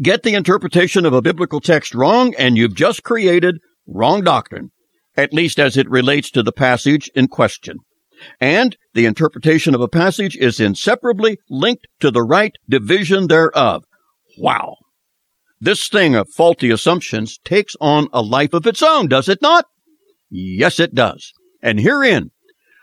[0.00, 4.70] Get the interpretation of a biblical text wrong, and you've just created wrong doctrine,
[5.16, 7.78] at least as it relates to the passage in question.
[8.40, 13.84] And the interpretation of a passage is inseparably linked to the right division thereof.
[14.38, 14.76] Wow.
[15.60, 19.66] This thing of faulty assumptions takes on a life of its own, does it not?
[20.30, 21.32] Yes, it does.
[21.62, 22.30] And herein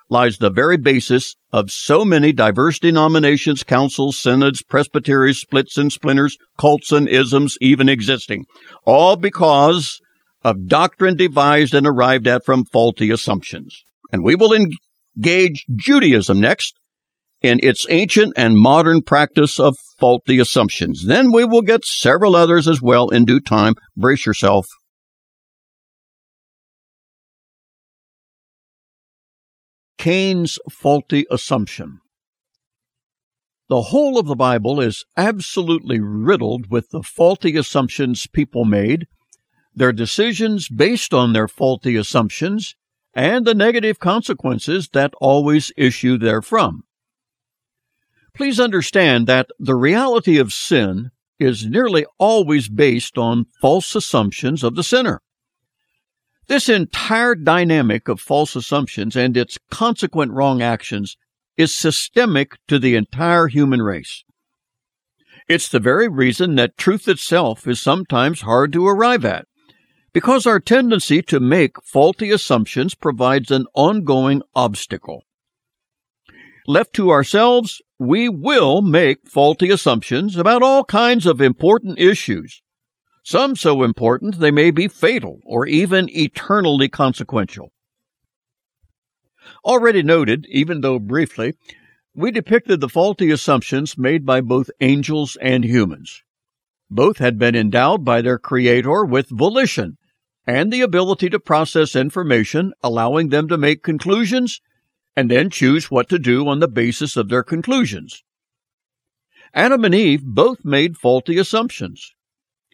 [0.10, 6.38] lies the very basis of so many diverse denominations, councils, synods, presbyteries, splits and splinters,
[6.58, 8.46] cults and isms even existing,
[8.86, 10.00] all because
[10.43, 13.84] of doctrine devised and arrived at from faulty assumptions.
[14.12, 16.75] And we will engage Judaism next
[17.41, 21.06] in its ancient and modern practice of faulty assumptions.
[21.06, 23.75] Then we will get several others as well in due time.
[23.95, 24.67] Brace yourself.
[29.97, 31.99] Cain's faulty assumption.
[33.67, 39.06] The whole of the Bible is absolutely riddled with the faulty assumptions people made,
[39.76, 42.76] their decisions based on their faulty assumptions,
[43.14, 46.84] and the negative consequences that always issue therefrom.
[48.34, 54.76] Please understand that the reality of sin is nearly always based on false assumptions of
[54.76, 55.22] the sinner.
[56.48, 61.16] This entire dynamic of false assumptions and its consequent wrong actions
[61.58, 64.24] is systemic to the entire human race.
[65.48, 69.46] It's the very reason that truth itself is sometimes hard to arrive at,
[70.13, 75.24] because our tendency to make faulty assumptions provides an ongoing obstacle.
[76.67, 82.62] Left to ourselves, we will make faulty assumptions about all kinds of important issues,
[83.24, 87.72] some so important they may be fatal or even eternally consequential.
[89.63, 91.56] Already noted, even though briefly,
[92.15, 96.24] we depicted the faulty assumptions made by both angels and humans.
[96.89, 99.99] Both had been endowed by their Creator with volition
[100.50, 104.62] and the ability to process information, allowing them to make conclusions
[105.16, 108.24] and then choose what to do on the basis of their conclusions.
[109.54, 112.16] Adam and Eve both made faulty assumptions.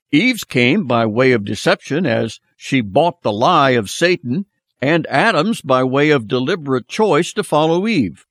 [0.09, 4.45] Eve's came by way of deception as she bought the lie of Satan,
[4.81, 8.25] and Adam's by way of deliberate choice to follow Eve.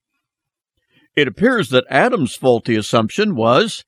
[1.14, 3.84] It appears that Adam's faulty assumption was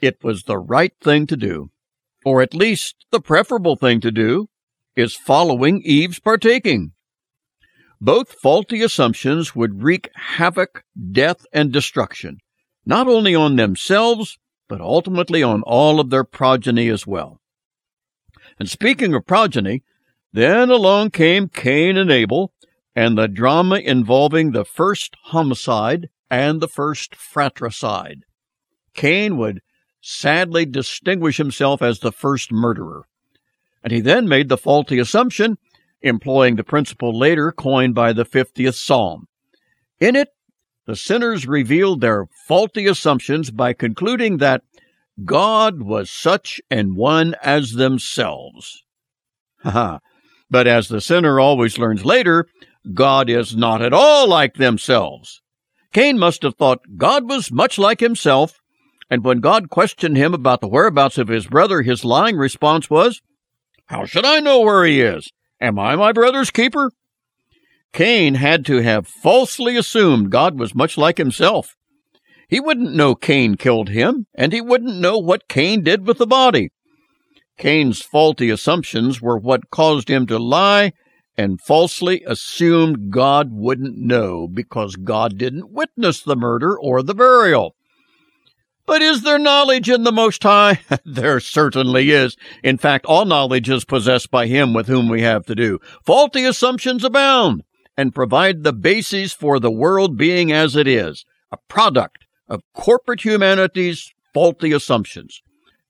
[0.00, 1.68] it was the right thing to do,
[2.24, 4.48] or at least the preferable thing to do,
[4.98, 6.90] is following Eve's partaking.
[8.00, 10.82] Both faulty assumptions would wreak havoc,
[11.12, 12.38] death, and destruction,
[12.84, 17.40] not only on themselves, but ultimately on all of their progeny as well.
[18.58, 19.84] And speaking of progeny,
[20.32, 22.52] then along came Cain and Abel,
[22.94, 28.24] and the drama involving the first homicide and the first fratricide.
[28.94, 29.60] Cain would
[30.00, 33.06] sadly distinguish himself as the first murderer.
[33.88, 35.56] And he then made the faulty assumption,
[36.02, 39.28] employing the principle later coined by the 50th Psalm.
[39.98, 40.28] In it,
[40.84, 44.60] the sinners revealed their faulty assumptions by concluding that
[45.24, 48.84] God was such an one as themselves.
[49.62, 50.00] Ha!
[50.50, 52.46] but as the sinner always learns later,
[52.92, 55.40] God is not at all like themselves.
[55.94, 58.60] Cain must have thought God was much like himself,
[59.08, 63.22] and when God questioned him about the whereabouts of his brother, his lying response was,
[63.88, 65.30] How should I know where he is?
[65.60, 66.90] Am I my brother's keeper?
[67.92, 71.74] Cain had to have falsely assumed God was much like himself.
[72.48, 76.26] He wouldn't know Cain killed him, and he wouldn't know what Cain did with the
[76.26, 76.70] body.
[77.56, 80.92] Cain's faulty assumptions were what caused him to lie
[81.36, 87.74] and falsely assumed God wouldn't know because God didn't witness the murder or the burial.
[88.88, 90.80] But is there knowledge in the Most High?
[91.04, 92.38] there certainly is.
[92.64, 95.78] In fact, all knowledge is possessed by Him with whom we have to do.
[96.06, 97.64] Faulty assumptions abound
[97.98, 103.26] and provide the basis for the world being as it is, a product of corporate
[103.26, 105.42] humanity's faulty assumptions.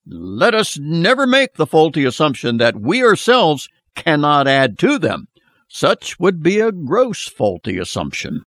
[0.04, 5.28] Let us never make the faulty assumption that we ourselves cannot add to them.
[5.68, 8.42] Such would be a gross faulty assumption.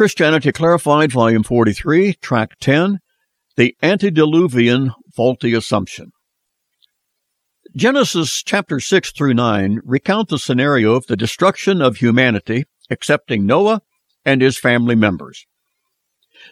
[0.00, 3.00] Christianity Clarified, Volume 43, Track 10,
[3.58, 6.12] The Antediluvian Faulty Assumption.
[7.76, 13.82] Genesis chapter 6 through 9 recount the scenario of the destruction of humanity, excepting Noah
[14.24, 15.44] and his family members.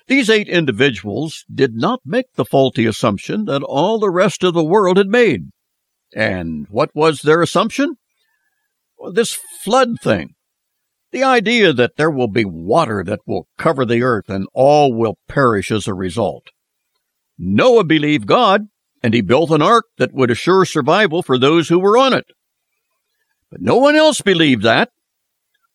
[0.08, 4.62] These eight individuals did not make the faulty assumption that all the rest of the
[4.62, 5.44] world had made.
[6.14, 7.94] And what was their assumption?
[9.14, 10.34] This flood thing.
[11.10, 15.18] The idea that there will be water that will cover the earth and all will
[15.28, 16.48] perish as a result.
[17.38, 18.68] Noah believed God,
[19.02, 22.26] and he built an ark that would assure survival for those who were on it.
[23.50, 24.90] But no one else believed that.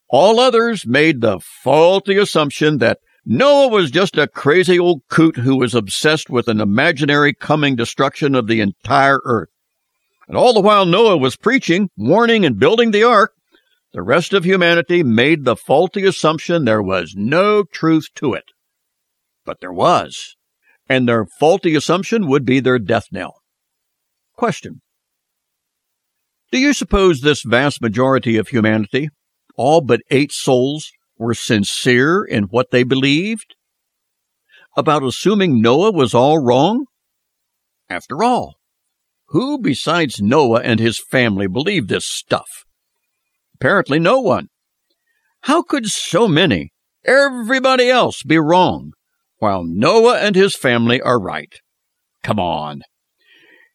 [0.10, 5.58] All others made the faulty assumption that Noah was just a crazy old coot who
[5.58, 9.50] was obsessed with an imaginary coming destruction of the entire earth.
[10.28, 13.34] And all the while Noah was preaching, warning, and building the ark,
[13.94, 18.46] the rest of humanity made the faulty assumption there was no truth to it.
[19.46, 20.36] But there was.
[20.90, 23.36] And their faulty assumption would be their death knell.
[24.36, 24.82] Question.
[26.52, 29.10] Do you suppose this vast majority of humanity,
[29.56, 33.56] all but eight souls, were sincere in what they believed?
[34.76, 36.86] About assuming Noah was all wrong?
[37.90, 38.56] After all,
[39.28, 42.63] who besides Noah and his family believed this stuff?
[43.64, 44.50] Apparently no one.
[45.44, 46.74] How could so many,
[47.06, 48.92] everybody else, be wrong,
[49.38, 51.62] while Noah and his family are right?
[52.24, 52.82] Come on.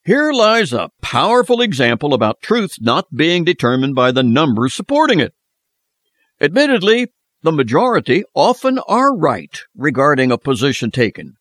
[0.04, 5.32] Here lies a powerful example about truth not being determined by the numbers supporting it.
[6.38, 7.06] Admittedly,
[7.40, 11.36] the majority often are right regarding a position taken.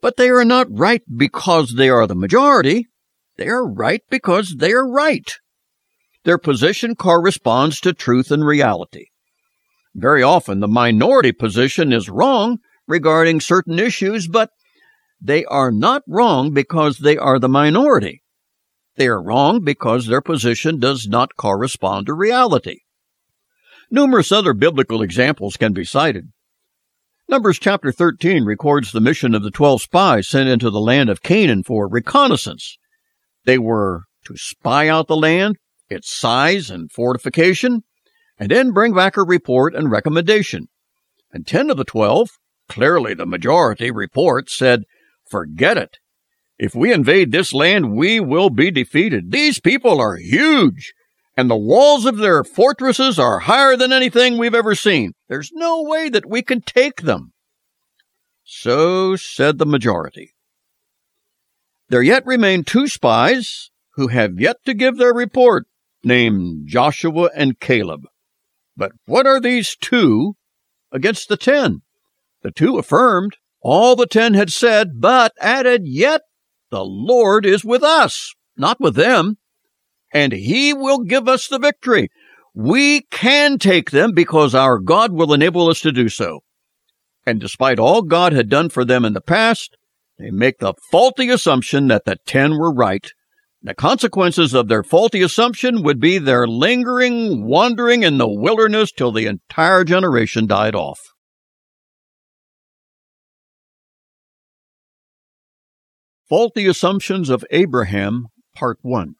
[0.00, 2.88] But they are not right because they are the majority.
[3.36, 5.32] They are right because they are right.
[6.24, 9.06] Their position corresponds to truth and reality.
[9.94, 14.50] Very often the minority position is wrong regarding certain issues, but
[15.20, 18.22] they are not wrong because they are the minority.
[18.96, 22.80] They are wrong because their position does not correspond to reality.
[23.90, 26.28] Numerous other biblical examples can be cited.
[27.28, 31.22] Numbers chapter 13 records the mission of the 12 spies sent into the land of
[31.22, 32.78] Canaan for reconnaissance.
[33.44, 35.56] They were to spy out the land,
[35.92, 37.82] its size and fortification,
[38.38, 40.68] and then bring back a report and recommendation.
[41.32, 42.30] And 10 of the 12,
[42.68, 44.84] clearly the majority report, said,
[45.28, 45.98] Forget it.
[46.58, 49.30] If we invade this land, we will be defeated.
[49.30, 50.92] These people are huge,
[51.36, 55.12] and the walls of their fortresses are higher than anything we've ever seen.
[55.28, 57.32] There's no way that we can take them.
[58.44, 60.34] So said the majority.
[61.88, 65.66] There yet remain two spies who have yet to give their report,
[66.04, 68.02] named Joshua and Caleb.
[68.76, 70.34] But what are these two
[70.90, 71.82] against the ten?
[72.42, 76.22] The two affirmed all the ten had said, but added, Yet
[76.70, 79.36] the Lord is with us, not with them,
[80.12, 82.08] and he will give us the victory.
[82.54, 86.40] We can take them because our God will enable us to do so.
[87.24, 89.76] And despite all God had done for them in the past,
[90.18, 93.12] they make the faulty assumption that the ten were right.
[93.64, 99.12] The consequences of their faulty assumption would be their lingering wandering in the wilderness till
[99.12, 100.98] the entire generation died off.
[106.28, 109.14] Faulty Assumptions of Abraham, Part 1.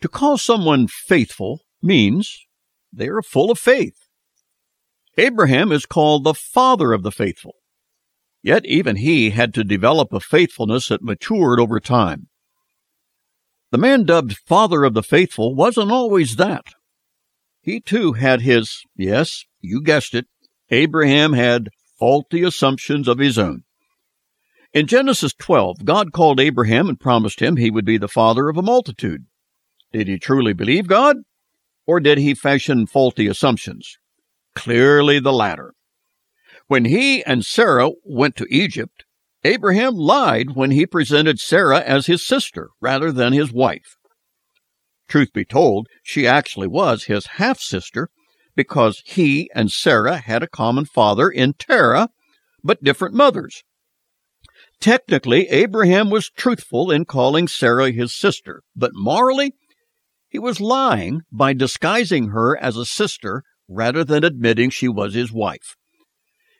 [0.00, 2.46] To call someone faithful means
[2.92, 4.08] they are full of faith.
[5.16, 7.54] Abraham is called the father of the faithful.
[8.42, 12.28] Yet even he had to develop a faithfulness that matured over time.
[13.70, 16.66] The man dubbed father of the faithful wasn't always that.
[17.60, 20.26] He too had his, yes, you guessed it,
[20.70, 23.64] Abraham had faulty assumptions of his own.
[24.72, 28.56] In Genesis 12, God called Abraham and promised him he would be the father of
[28.56, 29.24] a multitude.
[29.92, 31.16] Did he truly believe God?
[31.86, 33.96] Or did he fashion faulty assumptions?
[34.54, 35.72] Clearly the latter.
[36.66, 39.05] When he and Sarah went to Egypt,
[39.46, 43.96] Abraham lied when he presented Sarah as his sister rather than his wife.
[45.08, 48.08] Truth be told, she actually was his half sister
[48.56, 52.08] because he and Sarah had a common father in Terah,
[52.64, 53.62] but different mothers.
[54.80, 59.52] Technically, Abraham was truthful in calling Sarah his sister, but morally,
[60.28, 65.32] he was lying by disguising her as a sister rather than admitting she was his
[65.32, 65.76] wife.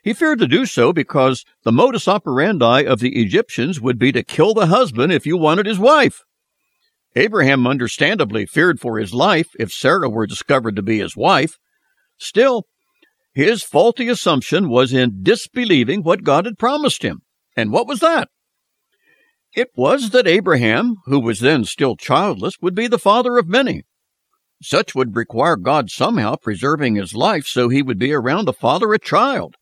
[0.06, 4.22] He feared to do so because the modus operandi of the Egyptians would be to
[4.22, 6.22] kill the husband if you wanted his wife.
[7.16, 11.58] Abraham understandably feared for his life if Sarah were discovered to be his wife.
[12.18, 12.66] Still,
[13.34, 17.22] his faulty assumption was in disbelieving what God had promised him.
[17.56, 18.28] And what was that?
[19.56, 23.82] It was that Abraham, who was then still childless, would be the father of many.
[24.62, 28.92] Such would require God somehow preserving his life so he would be around to father
[28.92, 29.56] a child.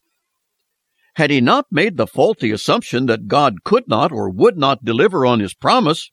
[1.16, 5.24] Had he not made the faulty assumption that God could not or would not deliver
[5.24, 6.10] on his promise,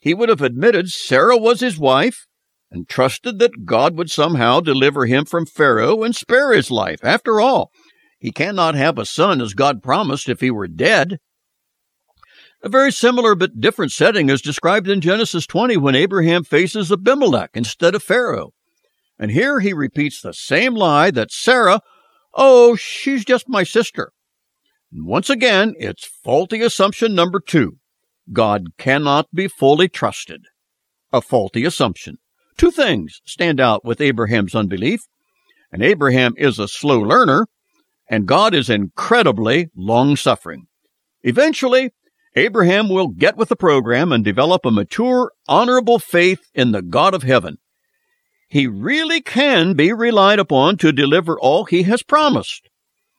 [0.00, 2.26] he would have admitted Sarah was his wife
[2.68, 6.98] and trusted that God would somehow deliver him from Pharaoh and spare his life.
[7.04, 7.70] After all,
[8.18, 11.18] he cannot have a son as God promised if he were dead.
[12.64, 17.50] A very similar but different setting is described in Genesis 20 when Abraham faces Abimelech
[17.54, 18.52] instead of Pharaoh.
[19.18, 21.80] And here he repeats the same lie that Sarah,
[22.34, 24.12] oh, she's just my sister.
[24.94, 27.78] Once again, it's faulty assumption number two.
[28.32, 30.44] God cannot be fully trusted.
[31.12, 32.18] A faulty assumption.
[32.58, 35.06] Two things stand out with Abraham's unbelief.
[35.72, 37.46] And Abraham is a slow learner,
[38.10, 40.66] and God is incredibly long suffering.
[41.22, 41.92] Eventually,
[42.36, 47.14] Abraham will get with the program and develop a mature, honorable faith in the God
[47.14, 47.56] of heaven.
[48.48, 52.68] He really can be relied upon to deliver all he has promised.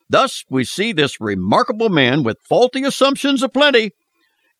[0.09, 3.91] Thus, we see this remarkable man with faulty assumptions aplenty,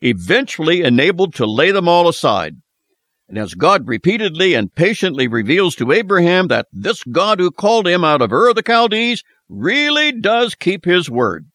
[0.02, 2.56] eventually enabled to lay them all aside.
[3.30, 8.04] And as God repeatedly and patiently reveals to Abraham that this God who called him
[8.04, 11.48] out of Ur of the Chaldees really does keep his word.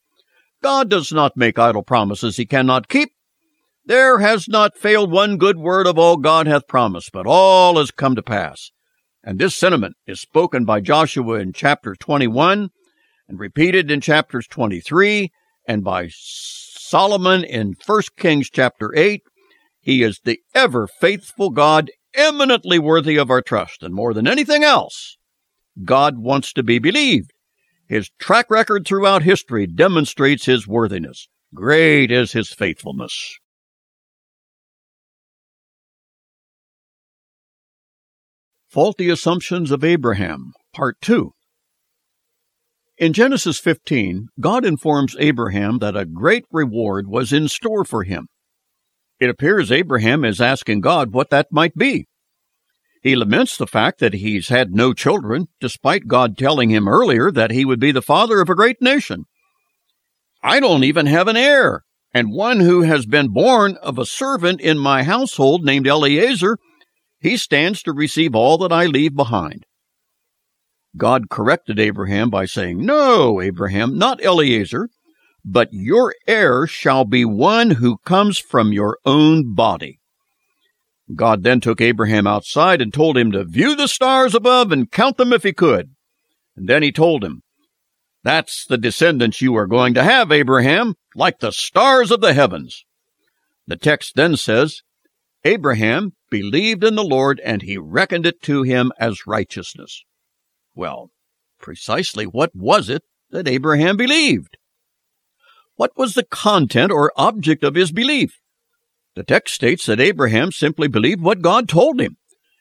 [0.61, 3.11] God does not make idle promises he cannot keep.
[3.85, 7.91] There has not failed one good word of all God hath promised, but all has
[7.91, 8.71] come to pass.
[9.23, 12.69] And this sentiment is spoken by Joshua in chapter 21
[13.29, 15.31] and repeated in chapters 23
[15.67, 19.21] and by Solomon in 1 Kings chapter 8.
[19.79, 23.83] He is the ever faithful God, eminently worthy of our trust.
[23.83, 25.17] And more than anything else,
[25.85, 27.31] God wants to be believed.
[27.87, 31.27] His track record throughout history demonstrates his worthiness.
[31.53, 33.37] Great is his faithfulness.
[38.67, 41.33] Faulty Assumptions of Abraham, Part 2.
[42.99, 48.27] In Genesis 15, God informs Abraham that a great reward was in store for him.
[49.21, 52.07] It appears Abraham is asking God what that might be.
[53.01, 57.51] He laments the fact that he's had no children, despite God telling him earlier that
[57.51, 59.23] he would be the father of a great nation.
[60.43, 64.59] I don't even have an heir, and one who has been born of a servant
[64.59, 66.57] in my household named Eliezer,
[67.21, 69.65] he stands to receive all that I leave behind.
[70.97, 74.89] God corrected Abraham by saying, No, Abraham, not Eliezer,
[75.45, 79.99] but your heir shall be one who comes from your own body.
[81.15, 85.17] God then took Abraham outside and told him to view the stars above and count
[85.17, 85.95] them if he could.
[86.55, 87.41] And then he told him,
[88.23, 92.85] That's the descendants you are going to have, Abraham, like the stars of the heavens.
[93.65, 94.81] The text then says,
[95.45, 100.03] Abraham believed in the Lord and he reckoned it to him as righteousness.
[100.75, 101.11] Well,
[101.59, 104.57] precisely what was it that Abraham believed?
[105.75, 108.39] What was the content or object of his belief?
[109.15, 112.17] The text states that Abraham simply believed what God told him,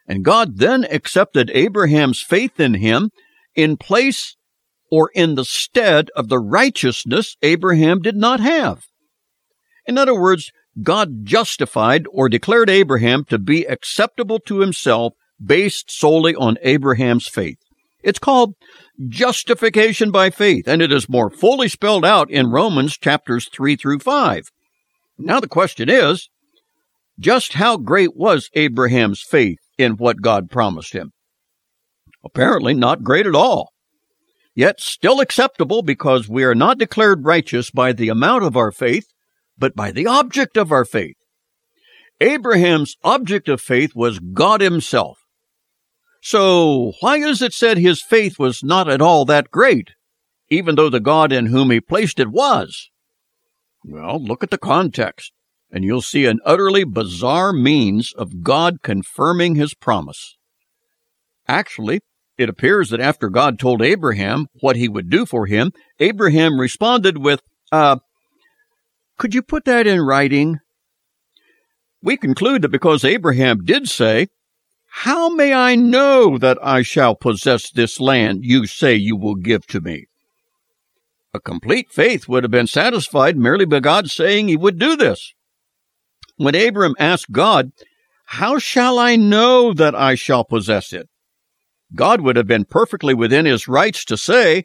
[0.06, 3.11] and God then accepted Abraham's faith in him
[3.54, 4.36] in place
[4.90, 8.86] or in the stead of the righteousness Abraham did not have.
[9.86, 10.50] In other words,
[10.82, 17.59] God justified or declared Abraham to be acceptable to himself based solely on Abraham's faith.
[18.03, 18.55] It's called
[19.09, 23.99] justification by faith, and it is more fully spelled out in Romans chapters 3 through
[24.01, 24.44] 5.
[25.18, 26.28] Now the question is,
[27.18, 31.12] just how great was Abraham's faith in what God promised him?
[32.24, 33.72] Apparently not great at all.
[34.55, 39.07] Yet still acceptable because we are not declared righteous by the amount of our faith,
[39.57, 41.16] but by the object of our faith.
[42.20, 45.18] Abraham's object of faith was God Himself.
[46.31, 49.93] So, why is it said his faith was not at all that great,
[50.51, 52.91] even though the God in whom he placed it was?
[53.83, 55.33] Well, look at the context,
[55.70, 60.37] and you'll see an utterly bizarre means of God confirming his promise.
[61.49, 62.01] Actually,
[62.37, 67.16] it appears that after God told Abraham what he would do for him, Abraham responded
[67.16, 67.41] with,
[67.72, 68.01] uh,
[69.16, 70.59] could you put that in writing?
[72.03, 74.26] We conclude that because Abraham did say,
[75.03, 79.64] how may I know that I shall possess this land you say you will give
[79.68, 80.07] to me?
[81.32, 85.34] A complete faith would have been satisfied merely by God saying he would do this.
[86.36, 87.70] When Abram asked God,
[88.24, 91.09] How shall I know that I shall possess it?
[91.94, 94.64] God would have been perfectly within his rights to say,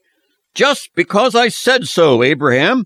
[0.55, 2.85] Just because I said so, Abraham.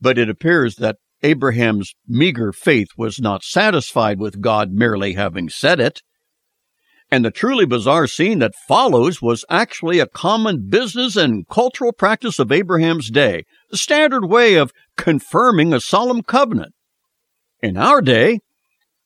[0.00, 5.78] But it appears that Abraham's meager faith was not satisfied with God merely having said
[5.78, 6.00] it.
[7.10, 12.38] And the truly bizarre scene that follows was actually a common business and cultural practice
[12.38, 16.74] of Abraham's day, the standard way of confirming a solemn covenant.
[17.62, 18.40] In our day,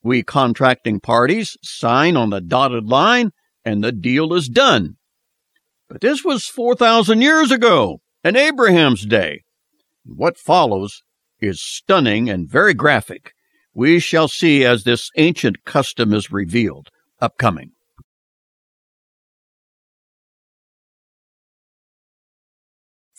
[0.03, 3.32] we contracting parties sign on the dotted line
[3.64, 4.96] and the deal is done.
[5.88, 9.42] But this was 4,000 years ago, in Abraham's day.
[10.05, 11.03] What follows
[11.40, 13.32] is stunning and very graphic.
[13.74, 16.88] We shall see as this ancient custom is revealed,
[17.20, 17.72] upcoming.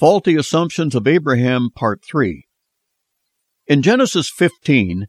[0.01, 2.47] Faulty Assumptions of Abraham, Part 3.
[3.67, 5.05] In Genesis 15,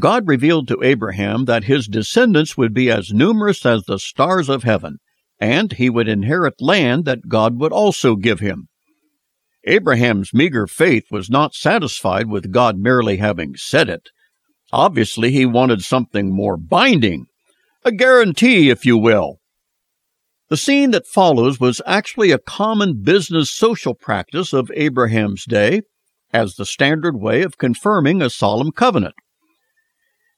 [0.00, 4.64] God revealed to Abraham that his descendants would be as numerous as the stars of
[4.64, 4.98] heaven,
[5.38, 8.66] and he would inherit land that God would also give him.
[9.62, 14.08] Abraham's meager faith was not satisfied with God merely having said it.
[14.72, 17.26] Obviously, he wanted something more binding,
[17.84, 19.38] a guarantee, if you will.
[20.52, 25.80] The scene that follows was actually a common business social practice of Abraham's day
[26.30, 29.14] as the standard way of confirming a solemn covenant.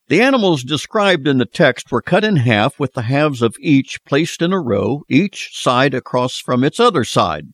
[0.06, 4.04] The animals described in the text were cut in half with the halves of each
[4.04, 7.46] placed in a row, each side across from its other side.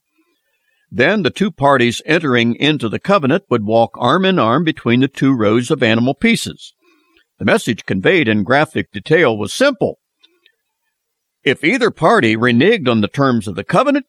[0.90, 5.08] Then the two parties entering into the covenant would walk arm in arm between the
[5.08, 6.74] two rows of animal pieces.
[7.38, 9.99] The message conveyed in graphic detail was simple.
[11.42, 14.06] If either party reneged on the terms of the covenant,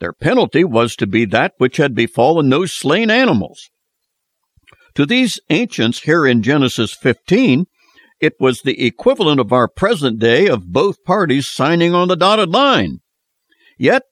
[0.00, 3.70] their penalty was to be that which had befallen those slain animals.
[4.94, 7.66] To these ancients here in Genesis 15,
[8.20, 12.48] it was the equivalent of our present day of both parties signing on the dotted
[12.48, 13.00] line.
[13.78, 14.02] Yet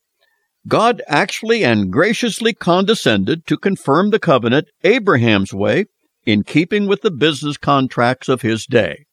[0.67, 5.87] God actually and graciously condescended to confirm the covenant Abraham's way
[6.27, 9.07] in keeping with the business contracts of his day.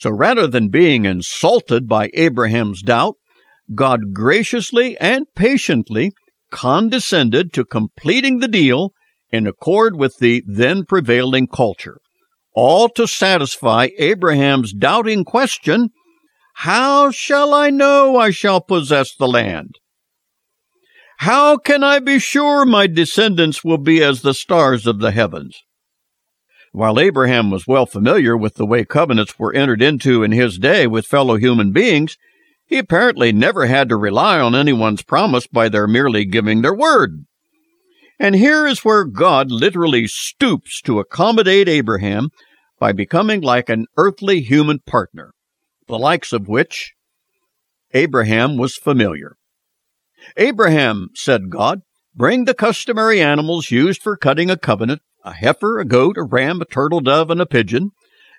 [0.00, 3.16] So rather than being insulted by Abraham's doubt,
[3.74, 6.12] God graciously and patiently
[6.50, 8.92] condescended to completing the deal
[9.30, 12.00] in accord with the then prevailing culture,
[12.54, 15.90] all to satisfy Abraham's doubting question
[16.54, 19.76] How shall I know I shall possess the land?
[21.18, 25.62] How can I be sure my descendants will be as the stars of the heavens?
[26.72, 30.86] While Abraham was well familiar with the way covenants were entered into in his day
[30.86, 32.16] with fellow human beings,
[32.64, 37.26] he apparently never had to rely on anyone's promise by their merely giving their word.
[38.20, 42.28] And here is where God literally stoops to accommodate Abraham
[42.78, 45.32] by becoming like an earthly human partner,
[45.88, 46.94] the likes of which
[47.92, 49.36] Abraham was familiar.
[50.36, 51.80] Abraham, said God,
[52.14, 56.60] bring the customary animals used for cutting a covenant a heifer, a goat, a ram,
[56.60, 57.90] a turtle dove, and a pigeon.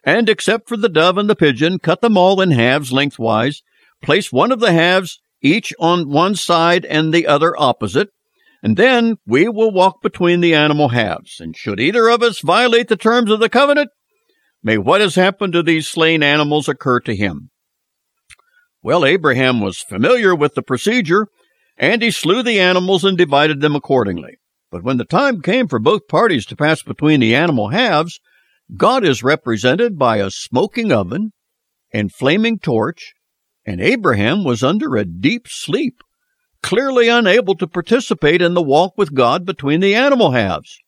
[0.03, 3.61] And except for the dove and the pigeon, cut them all in halves lengthwise.
[4.01, 8.09] Place one of the halves each on one side and the other opposite.
[8.63, 11.39] And then we will walk between the animal halves.
[11.39, 13.89] And should either of us violate the terms of the covenant,
[14.63, 17.49] may what has happened to these slain animals occur to him.
[18.83, 21.27] Well, Abraham was familiar with the procedure,
[21.77, 24.37] and he slew the animals and divided them accordingly.
[24.71, 28.19] But when the time came for both parties to pass between the animal halves,
[28.75, 31.33] God is represented by a smoking oven
[31.91, 33.13] and flaming torch,
[33.65, 35.97] and Abraham was under a deep sleep,
[36.63, 40.79] clearly unable to participate in the walk with God between the animal halves.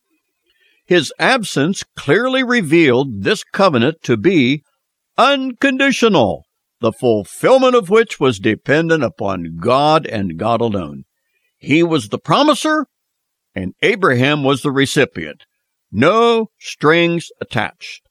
[0.86, 4.64] His absence clearly revealed this covenant to be
[5.18, 6.46] unconditional,
[6.80, 11.04] the fulfillment of which was dependent upon God and God alone.
[11.58, 12.86] He was the promiser,
[13.56, 15.46] and Abraham was the recipient.
[15.92, 18.08] No strings attached.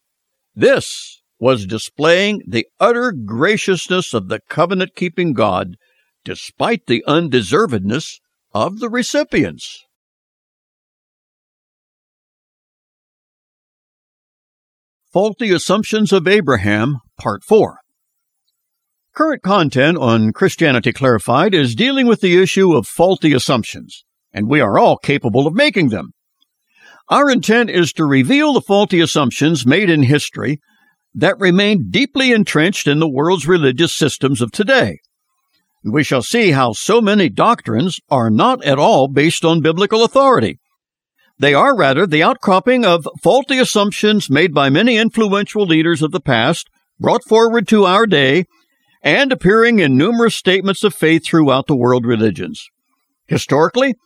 [0.55, 5.77] This was displaying the utter graciousness of the covenant keeping God
[6.25, 8.21] despite the undeservedness
[8.55, 9.85] of the recipients.
[15.13, 17.79] Faulty Assumptions of Abraham, Part 4.
[19.15, 24.61] Current content on Christianity Clarified is dealing with the issue of faulty assumptions and we
[24.61, 26.13] are all capable of making them.
[27.09, 30.61] Our intent is to reveal the faulty assumptions made in history
[31.15, 35.01] that remain deeply entrenched in the world's religious systems of today.
[35.85, 40.61] We shall see how so many doctrines are not at all based on biblical authority.
[41.39, 46.21] They are rather the outcropping of faulty assumptions made by many influential leaders of the
[46.21, 46.71] past,
[47.01, 48.45] brought forward to our day,
[49.03, 52.69] and appearing in numerous statements of faith throughout the world religions.
[53.27, 53.97] Historically,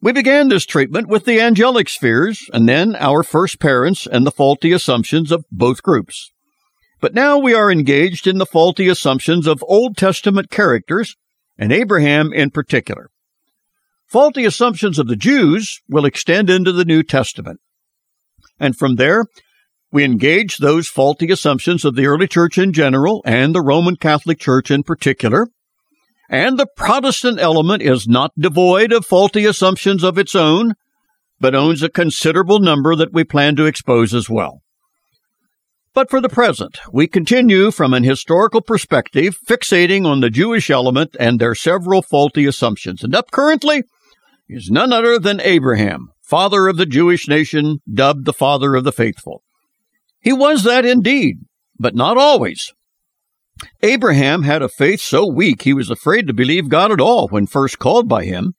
[0.00, 4.30] we began this treatment with the angelic spheres and then our first parents and the
[4.30, 6.30] faulty assumptions of both groups.
[7.00, 11.16] But now we are engaged in the faulty assumptions of Old Testament characters,
[11.56, 13.10] and Abraham in particular.
[14.06, 17.60] Faulty assumptions of the Jews will extend into the New Testament.
[18.58, 19.26] And from there,
[19.90, 24.38] we engage those faulty assumptions of the early church in general and the Roman Catholic
[24.38, 25.48] Church in particular,
[26.28, 30.74] and the Protestant element is not devoid of faulty assumptions of its own,
[31.40, 34.60] but owns a considerable number that we plan to expose as well.
[35.94, 41.16] But for the present, we continue from an historical perspective, fixating on the Jewish element
[41.18, 43.02] and their several faulty assumptions.
[43.02, 43.82] And up currently
[44.48, 48.92] is none other than Abraham, father of the Jewish nation, dubbed the father of the
[48.92, 49.42] faithful.
[50.20, 51.38] He was that indeed,
[51.78, 52.72] but not always.
[53.82, 57.46] Abraham had a faith so weak he was afraid to believe God at all when
[57.46, 58.54] first called by him.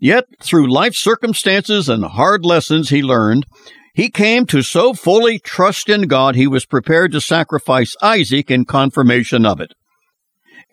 [0.00, 3.46] Yet, through life circumstances and hard lessons he learned,
[3.94, 8.64] he came to so fully trust in God he was prepared to sacrifice Isaac in
[8.64, 9.72] confirmation of it.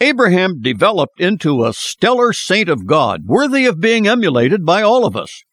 [0.02, 5.16] Abraham developed into a stellar saint of God, worthy of being emulated by all of
[5.16, 5.44] us.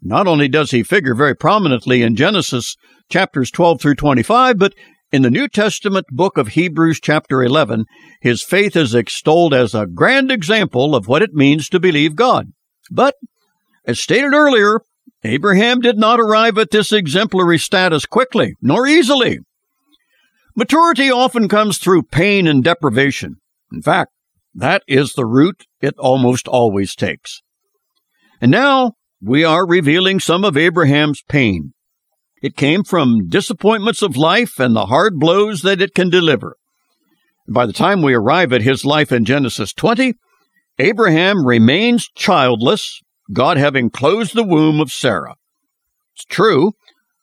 [0.00, 2.76] Not only does he figure very prominently in Genesis
[3.10, 4.72] chapters 12 through 25, but
[5.12, 7.86] in the New Testament book of Hebrews, chapter 11,
[8.20, 12.52] his faith is extolled as a grand example of what it means to believe God.
[12.90, 13.16] But,
[13.84, 14.80] as stated earlier,
[15.24, 19.40] Abraham did not arrive at this exemplary status quickly, nor easily.
[20.56, 23.36] Maturity often comes through pain and deprivation.
[23.72, 24.12] In fact,
[24.54, 27.42] that is the route it almost always takes.
[28.40, 31.72] And now we are revealing some of Abraham's pain.
[32.40, 36.56] It came from disappointments of life and the hard blows that it can deliver.
[37.48, 40.14] By the time we arrive at his life in Genesis 20,
[40.78, 43.00] Abraham remains childless,
[43.32, 45.34] God having closed the womb of Sarah.
[46.14, 46.72] It's true,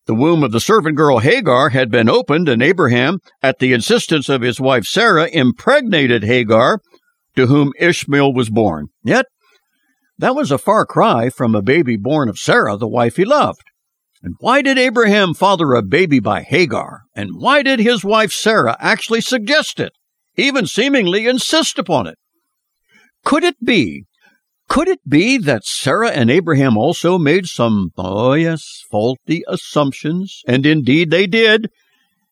[0.05, 4.30] the womb of the servant girl Hagar had been opened, and Abraham, at the insistence
[4.30, 6.80] of his wife Sarah, impregnated Hagar,
[7.36, 8.88] to whom Ishmael was born.
[9.03, 9.26] Yet,
[10.18, 13.63] that was a far cry from a baby born of Sarah, the wife he loved.
[14.24, 17.03] And why did Abraham father a baby by Hagar?
[17.15, 19.93] And why did his wife Sarah actually suggest it?
[20.38, 22.18] even seemingly insist upon it.
[23.26, 24.05] Could it be?
[24.70, 30.41] Could it be that Sarah and Abraham also made some, oh yes, faulty assumptions?
[30.47, 31.70] And indeed they did,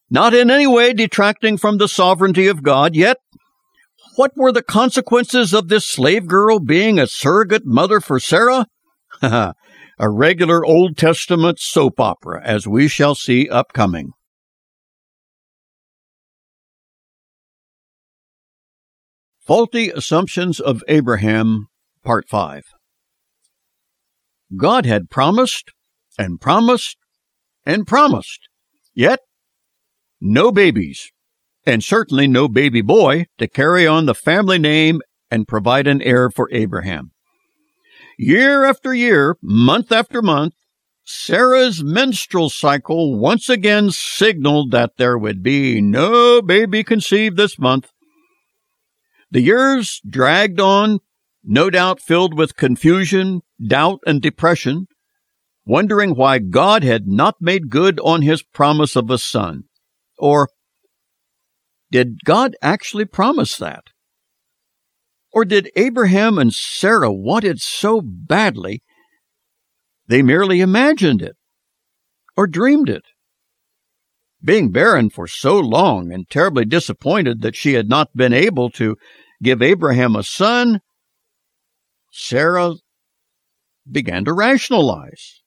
[0.09, 3.17] not in any way detracting from the sovereignty of God, yet
[4.15, 8.67] what were the consequences of this slave girl being a surrogate mother for Sarah?
[9.97, 14.11] a regular Old Testament soap opera, as we shall see upcoming.
[19.39, 21.67] Faulty Assumptions of Abraham,
[22.03, 22.63] Part 5.
[24.57, 25.71] God had promised
[26.17, 26.97] and promised
[27.65, 28.47] and promised,
[28.93, 29.19] yet
[30.19, 31.11] no babies,
[31.65, 36.29] and certainly no baby boy to carry on the family name and provide an heir
[36.29, 37.11] for Abraham.
[38.18, 40.53] Year after year, month after month,
[41.03, 47.91] Sarah's menstrual cycle once again signaled that there would be no baby conceived this month.
[49.30, 50.99] The years dragged on,
[51.43, 54.88] no doubt filled with confusion, doubt, and depression,
[55.66, 59.66] wondering why God had not made good on his promise of a son.
[60.18, 60.49] Or
[61.91, 63.86] did God actually promise that?
[65.36, 68.81] Or did Abraham and Sarah want it so badly
[70.07, 71.36] they merely imagined it
[72.38, 73.03] or dreamed it?
[74.41, 78.95] Being barren for so long and terribly disappointed that she had not been able to
[79.43, 80.79] give Abraham a son,
[82.13, 82.75] Sarah
[83.91, 85.41] began to rationalize.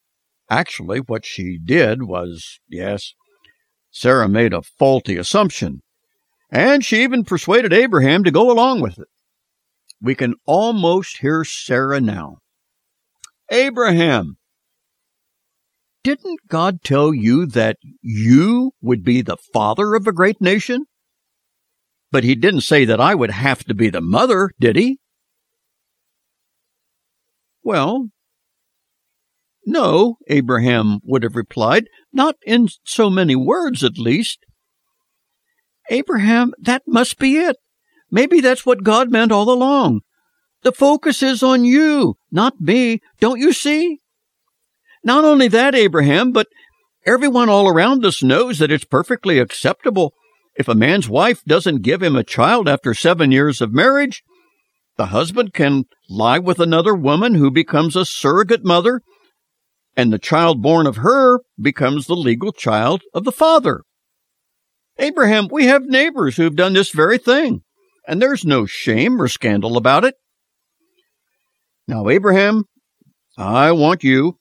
[0.51, 3.15] Actually, what she did was, yes,
[3.91, 5.81] Sarah made a faulty assumption,
[6.51, 9.09] and she even persuaded Abraham to go along with it.
[10.01, 12.39] We can almost hear Sarah now.
[13.51, 14.37] Abraham,
[16.05, 20.85] didn't God tell you that you would be the father of a great nation?
[22.11, 24.99] But he didn't say that I would have to be the mother, did he?
[27.63, 28.09] Well,
[29.67, 34.39] no, Abraham would have replied, not in so many words at least.
[35.91, 37.57] Abraham, that must be it.
[38.11, 40.01] Maybe that's what God meant all along.
[40.63, 43.01] The focus is on you, not me.
[43.21, 44.01] Don't you see?
[45.05, 46.49] Not only that, Abraham, but
[47.07, 50.13] everyone all around us knows that it's perfectly acceptable
[50.57, 54.25] if a man's wife doesn't give him a child after seven years of marriage.
[54.97, 59.03] The husband can lie with another woman who becomes a surrogate mother,
[59.97, 63.83] and the child born of her becomes the legal child of the father.
[64.99, 67.63] Abraham, we have neighbors who've done this very thing,
[68.09, 70.15] and there's no shame or scandal about it.
[71.87, 72.65] Now, Abraham,
[73.37, 74.39] I want you,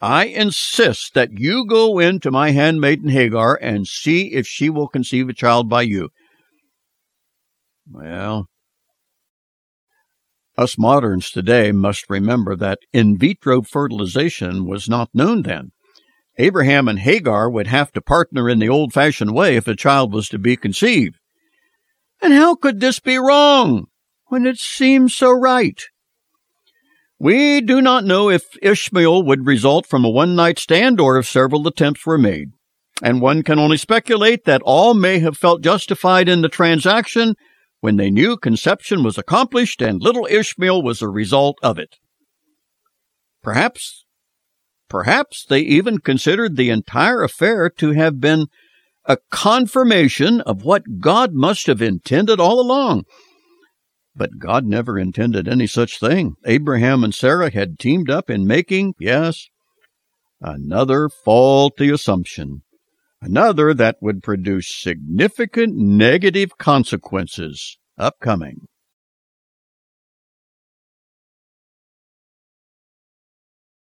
[0.00, 5.28] I insist that you go into my handmaiden Hagar and see if she will conceive
[5.28, 6.10] a child by you.
[7.90, 8.48] Well,
[10.58, 15.70] us moderns today must remember that in vitro fertilization was not known then.
[16.36, 20.12] Abraham and Hagar would have to partner in the old fashioned way if a child
[20.12, 21.16] was to be conceived.
[22.24, 23.88] And how could this be wrong
[24.28, 25.78] when it seems so right?
[27.18, 31.28] We do not know if Ishmael would result from a one night stand or if
[31.28, 32.52] several attempts were made,
[33.02, 37.34] and one can only speculate that all may have felt justified in the transaction
[37.82, 41.96] when they knew conception was accomplished and little Ishmael was a result of it.
[43.42, 44.06] Perhaps,
[44.88, 48.46] perhaps they even considered the entire affair to have been
[49.06, 53.04] a confirmation of what God must have intended all along.
[54.16, 56.36] But God never intended any such thing.
[56.46, 59.48] Abraham and Sarah had teamed up in making, yes,
[60.40, 62.62] another faulty assumption
[63.24, 68.66] another that would produce significant negative consequences upcoming.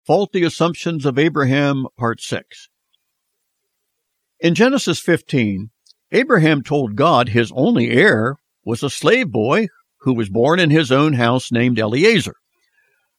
[0.06, 2.70] Faulty Assumptions of Abraham, Part 6.
[4.40, 5.70] In Genesis 15,
[6.12, 9.68] Abraham told God his only heir was a slave boy
[10.00, 12.36] who was born in his own house named Eliezer.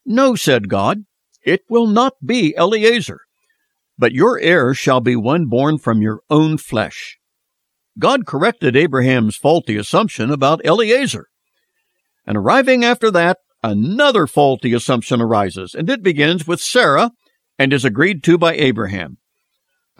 [0.05, 1.05] No, said God,
[1.43, 3.19] it will not be Eliezer
[3.99, 7.17] but your heir shall be one born from your own flesh.
[7.99, 11.27] God corrected Abraham's faulty assumption about Eliezer.
[12.25, 17.11] And arriving after that, another faulty assumption arises, and it begins with Sarah
[17.59, 19.17] and is agreed to by Abraham.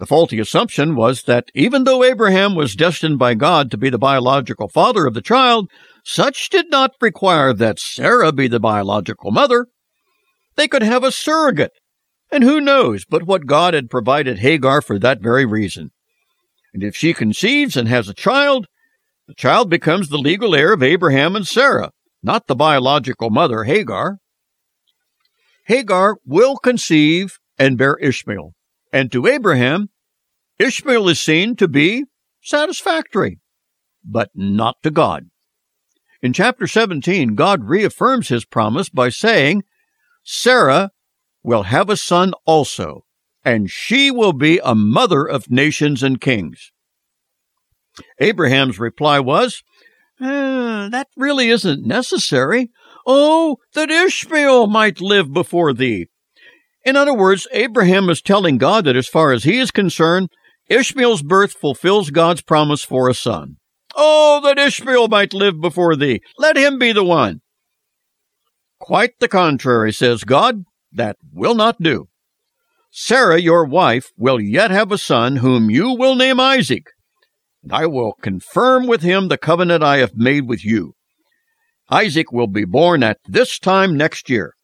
[0.00, 3.98] The faulty assumption was that even though Abraham was destined by God to be the
[3.98, 5.70] biological father of the child,
[6.04, 9.66] such did not require that Sarah be the biological mother.
[10.56, 11.72] They could have a surrogate
[12.32, 15.90] and who knows but what God had provided Hagar for that very reason?
[16.72, 18.66] And if she conceives and has a child,
[19.28, 24.18] The child becomes the legal heir of Abraham and Sarah, not the biological mother, Hagar.
[25.66, 28.54] Hagar will conceive and bear Ishmael,
[28.92, 29.90] and to Abraham,
[30.58, 32.04] Ishmael is seen to be
[32.42, 33.38] satisfactory,
[34.04, 35.30] but not to God.
[36.22, 39.62] In chapter 17, God reaffirms his promise by saying,
[40.22, 40.90] Sarah
[41.42, 43.04] will have a son also,
[43.42, 46.72] and she will be a mother of nations and kings.
[48.18, 49.62] Abraham's reply was,
[50.20, 52.70] eh, That really isn't necessary.
[53.06, 56.08] Oh, that Ishmael might live before thee.
[56.84, 60.28] In other words, Abraham is telling God that as far as he is concerned,
[60.68, 63.56] Ishmael's birth fulfills God's promise for a son.
[63.94, 66.20] Oh, that Ishmael might live before thee.
[66.38, 67.40] Let him be the one.
[68.78, 70.64] Quite the contrary, says God.
[70.92, 72.08] That will not do.
[72.90, 76.86] Sarah, your wife, will yet have a son whom you will name Isaac,
[77.62, 80.94] and I will confirm with him the covenant I have made with you.
[81.88, 84.54] Isaac will be born at this time next year.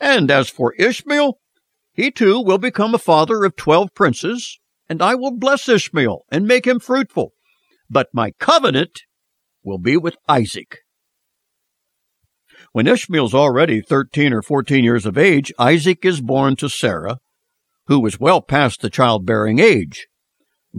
[0.00, 1.38] And as for Ishmael,
[1.92, 6.46] he too will become a father of twelve princes, and I will bless Ishmael and
[6.46, 7.32] make him fruitful.
[7.88, 9.02] But my covenant
[9.62, 10.80] will be with Isaac.
[12.72, 17.18] When Ishmael's already 13 or 14 years of age, Isaac is born to Sarah,
[17.86, 20.08] who was well past the childbearing age.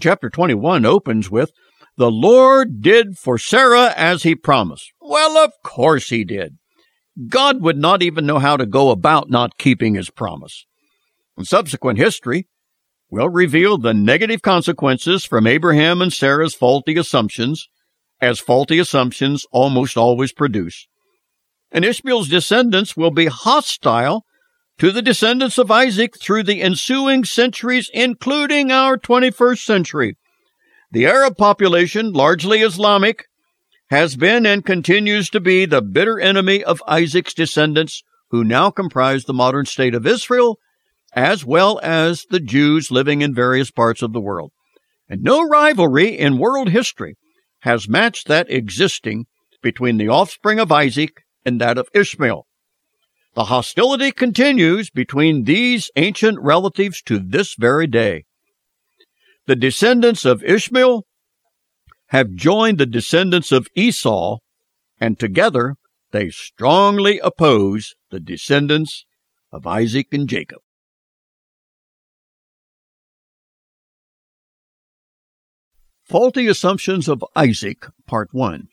[0.01, 1.51] Chapter 21 opens with,
[1.95, 4.91] The Lord did for Sarah as he promised.
[4.99, 6.57] Well, of course he did.
[7.29, 10.65] God would not even know how to go about not keeping his promise.
[11.37, 12.47] And subsequent history
[13.09, 17.69] will reveal the negative consequences from Abraham and Sarah's faulty assumptions,
[18.21, 20.87] as faulty assumptions almost always produce.
[21.71, 24.25] And Ishmael's descendants will be hostile
[24.77, 30.17] to the descendants of Isaac through the ensuing centuries, including our 21st century.
[30.91, 33.25] The Arab population, largely Islamic,
[33.89, 39.25] has been and continues to be the bitter enemy of Isaac's descendants, who now comprise
[39.25, 40.57] the modern state of Israel,
[41.13, 44.51] as well as the Jews living in various parts of the world.
[45.07, 47.15] And no rivalry in world history
[47.59, 49.25] has matched that existing
[49.61, 52.47] between the offspring of Isaac and that of Ishmael.
[53.35, 58.25] The hostility continues between these ancient relatives to this very day.
[59.45, 61.03] The descendants of Ishmael
[62.15, 64.37] have joined the descendants of Esau,
[65.01, 65.75] and together
[66.11, 69.05] they strongly oppose the descendants
[69.51, 70.59] of Isaac and Jacob.
[76.05, 78.69] Faulty Assumptions of Isaac, Part 1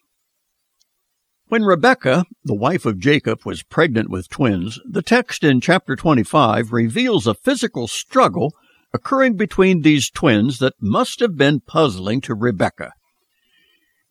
[1.48, 6.72] when Rebekah, the wife of Jacob, was pregnant with twins, the text in chapter 25
[6.72, 8.54] reveals a physical struggle
[8.94, 12.92] occurring between these twins that must have been puzzling to Rebekah.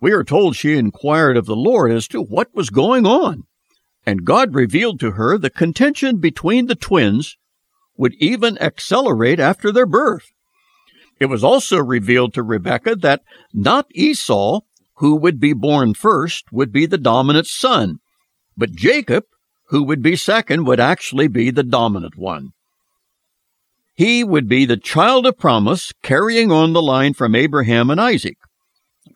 [0.02, 3.44] We are told she inquired of the Lord as to what was going on,
[4.06, 7.38] and God revealed to her the contention between the twins
[7.96, 10.32] would even accelerate after their birth.
[11.20, 13.22] It was also revealed to Rebekah that
[13.54, 14.62] not Esau
[15.02, 17.98] who would be born first, would be the dominant son,
[18.56, 19.24] but Jacob,
[19.70, 22.52] who would be second, would actually be the dominant one.
[23.96, 28.38] He would be the child of promise, carrying on the line from Abraham and Isaac.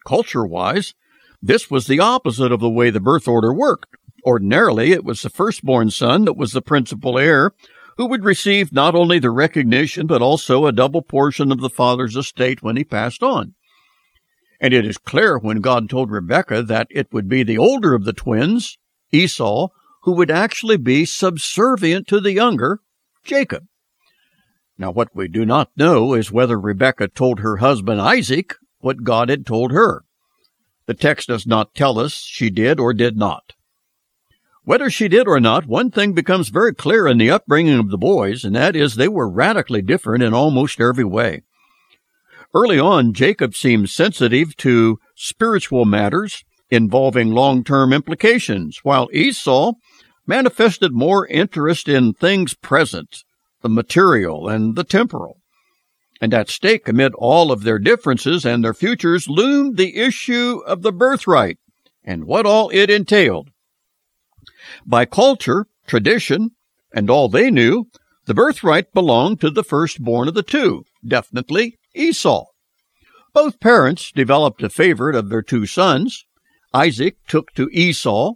[0.05, 0.93] Culture wise,
[1.41, 3.95] this was the opposite of the way the birth order worked.
[4.25, 7.53] Ordinarily, it was the firstborn son that was the principal heir,
[7.97, 12.15] who would receive not only the recognition, but also a double portion of the father's
[12.15, 13.53] estate when he passed on.
[14.59, 18.05] And it is clear when God told Rebekah that it would be the older of
[18.05, 18.77] the twins,
[19.11, 19.69] Esau,
[20.03, 22.79] who would actually be subservient to the younger,
[23.23, 23.65] Jacob.
[24.77, 28.55] Now, what we do not know is whether Rebekah told her husband Isaac
[28.85, 30.03] what God had told her.
[30.85, 33.53] The text does not tell us she did or did not.
[34.63, 37.97] Whether she did or not, one thing becomes very clear in the upbringing of the
[37.97, 41.41] boys, and that is they were radically different in almost every way.
[42.53, 49.73] Early on, Jacob seemed sensitive to spiritual matters involving long term implications, while Esau
[50.27, 53.23] manifested more interest in things present,
[53.61, 55.41] the material and the temporal.
[56.21, 60.81] And at stake amid all of their differences and their futures loomed the issue of
[60.81, 61.57] the birthright
[62.03, 63.49] and what all it entailed.
[64.85, 66.51] By culture, tradition,
[66.93, 67.87] and all they knew,
[68.25, 72.45] the birthright belonged to the firstborn of the two, definitely Esau.
[73.33, 76.25] Both parents developed a favorite of their two sons.
[76.73, 78.35] Isaac took to Esau,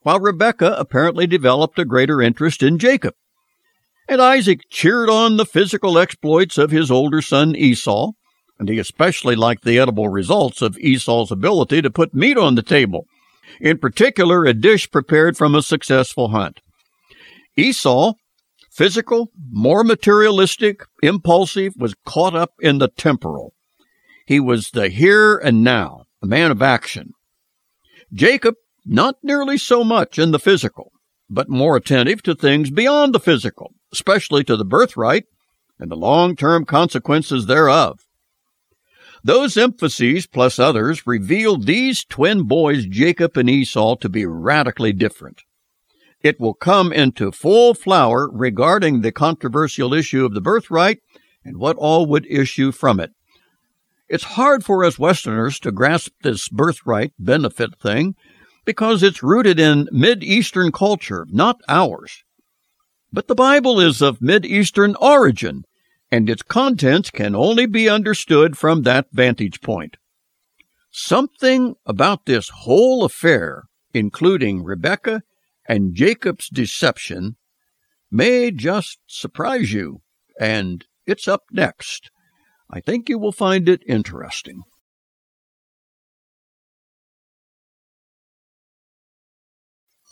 [0.00, 3.14] while Rebekah apparently developed a greater interest in Jacob.
[4.12, 8.12] And Isaac cheered on the physical exploits of his older son Esau,
[8.58, 12.62] and he especially liked the edible results of Esau's ability to put meat on the
[12.62, 13.06] table,
[13.58, 16.60] in particular, a dish prepared from a successful hunt.
[17.56, 18.12] Esau,
[18.70, 23.54] physical, more materialistic, impulsive, was caught up in the temporal.
[24.26, 27.12] He was the here and now, a man of action.
[28.12, 30.92] Jacob, not nearly so much in the physical,
[31.30, 35.24] but more attentive to things beyond the physical, especially to the birthright
[35.78, 38.00] and the long term consequences thereof.
[39.24, 45.42] Those emphases, plus others, revealed these twin boys, Jacob and Esau, to be radically different.
[46.22, 51.00] It will come into full flower regarding the controversial issue of the birthright
[51.44, 53.10] and what all would issue from it.
[54.08, 58.14] It's hard for us Westerners to grasp this birthright benefit thing
[58.64, 62.22] because it's rooted in Mid Eastern culture, not ours.
[63.12, 65.64] But the Bible is of Mid Eastern origin,
[66.10, 69.98] and its contents can only be understood from that vantage point.
[70.90, 75.22] Something about this whole affair, including Rebekah
[75.68, 77.36] and Jacob's deception,
[78.10, 80.00] may just surprise you,
[80.40, 82.10] and it's up next.
[82.70, 84.62] I think you will find it interesting.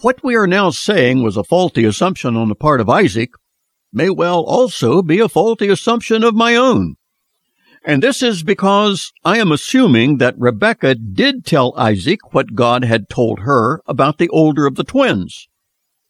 [0.02, 3.32] What we are now saying was a faulty assumption on the part of Isaac
[3.92, 6.94] may well also be a faulty assumption of my own.
[7.84, 13.10] And this is because I am assuming that Rebekah did tell Isaac what God had
[13.10, 15.48] told her about the older of the twins.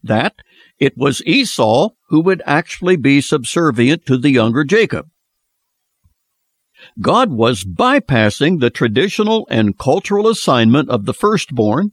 [0.04, 0.36] That
[0.78, 5.08] it was Esau who would actually be subservient to the younger Jacob.
[7.00, 11.90] God was bypassing the traditional and cultural assignment of the firstborn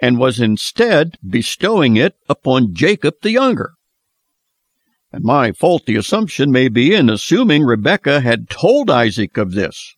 [0.00, 3.74] and was instead bestowing it upon Jacob the younger.
[5.12, 9.94] And my faulty assumption may be in assuming Rebekah had told Isaac of this.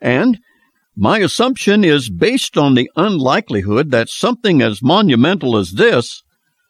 [0.00, 0.38] And
[0.96, 6.22] my assumption is based on the unlikelihood that something as monumental as this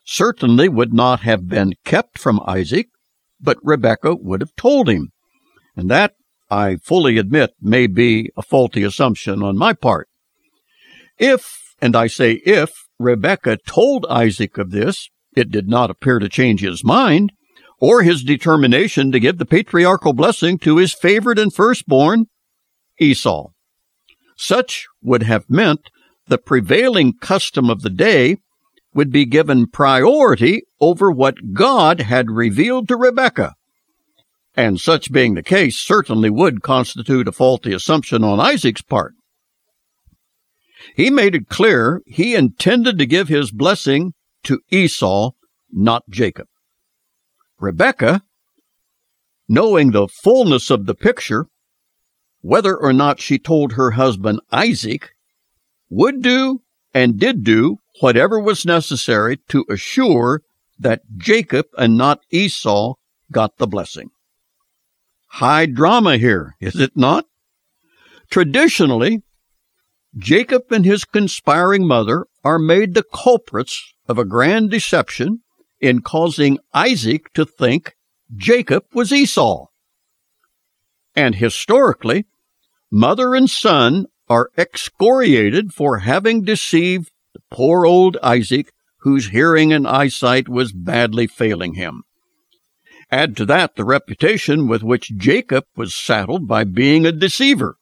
[0.05, 2.89] certainly would not have been kept from Isaac,
[3.41, 5.13] but Rebekah would have told him.
[5.77, 6.15] And that,
[6.51, 10.09] I fully admit, may be a faulty assumption on my part.
[11.19, 16.29] If, and I say if, Rebekah told Isaac of this, it did not appear to
[16.29, 17.33] change his mind,
[17.79, 22.27] or his determination to give the patriarchal blessing to his favorite and firstborn,
[22.99, 23.49] Esau.
[24.37, 25.91] Such would have meant
[26.27, 28.37] the prevailing custom of the day
[28.95, 33.55] would be given priority over what God had revealed to Rebekah.
[34.57, 39.15] And such being the case certainly would constitute a faulty assumption on Isaac's part.
[41.01, 45.31] He made it clear he intended to give his blessing to Esau,
[45.73, 46.47] not Jacob.
[47.59, 48.21] Rebekah,
[49.49, 51.47] knowing the fullness of the picture,
[52.43, 55.13] whether or not she told her husband Isaac,
[55.89, 56.61] would do
[56.93, 60.43] and did do whatever was necessary to assure
[60.79, 62.97] that Jacob and not Esau
[63.33, 64.11] got the blessing.
[65.29, 67.25] High drama here, is it not?
[68.29, 69.23] Traditionally,
[70.17, 75.41] Jacob and his conspiring mother are made the culprits of a grand deception
[75.81, 77.95] in causing Isaac to think
[78.35, 79.67] Jacob was Esau.
[81.15, 82.27] And historically,
[82.91, 89.87] mother and son are excoriated for having deceived the poor old Isaac, whose hearing and
[89.87, 92.03] eyesight was badly failing him.
[93.11, 97.77] Add to that the reputation with which Jacob was saddled by being a deceiver.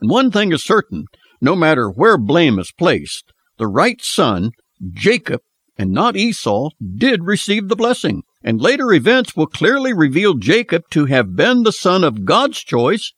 [0.00, 1.04] And one thing is certain
[1.40, 4.50] no matter where blame is placed, the right son,
[4.92, 5.40] Jacob,
[5.78, 11.06] and not Esau, did receive the blessing, and later events will clearly reveal Jacob to
[11.06, 13.12] have been the son of God's choice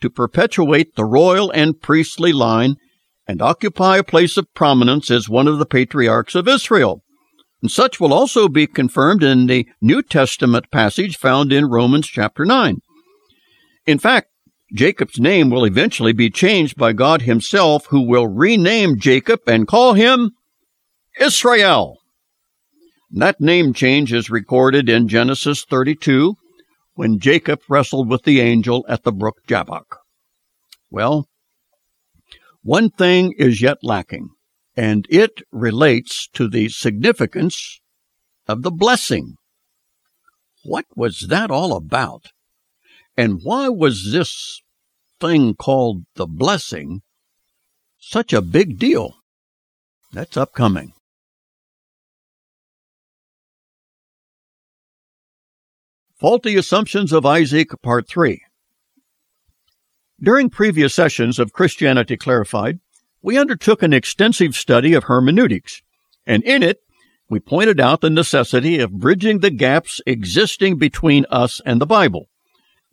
[0.00, 2.76] to perpetuate the royal and priestly line
[3.26, 7.02] and occupy a place of prominence as one of the patriarchs of Israel.
[7.62, 12.44] And such will also be confirmed in the New Testament passage found in Romans chapter
[12.44, 12.78] 9.
[13.86, 14.31] In fact,
[14.72, 19.92] Jacob's name will eventually be changed by God Himself, who will rename Jacob and call
[19.92, 20.30] him
[21.20, 21.98] Israel.
[23.10, 26.36] That name change is recorded in Genesis 32
[26.94, 29.98] when Jacob wrestled with the angel at the brook Jabbok.
[30.90, 31.26] Well,
[32.62, 34.30] one thing is yet lacking,
[34.74, 37.80] and it relates to the significance
[38.48, 39.34] of the blessing.
[40.64, 42.28] What was that all about?
[43.16, 44.61] And why was this
[45.22, 47.00] thing called the blessing
[47.98, 49.14] such a big deal?
[50.12, 50.94] That's upcoming.
[56.18, 58.42] Faulty Assumptions of Isaac, Part 3.
[60.20, 62.80] During previous sessions of Christianity Clarified,
[63.22, 65.82] we undertook an extensive study of hermeneutics,
[66.26, 66.80] and in it,
[67.28, 72.28] we pointed out the necessity of bridging the gaps existing between us and the Bible.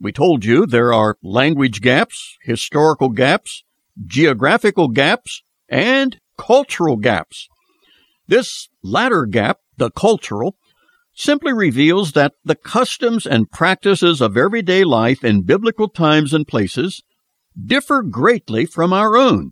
[0.01, 3.63] We told you there are language gaps, historical gaps,
[4.05, 7.49] geographical gaps, and cultural gaps.
[8.27, 10.55] This latter gap, the cultural,
[11.13, 17.03] simply reveals that the customs and practices of everyday life in biblical times and places
[17.61, 19.51] differ greatly from our own.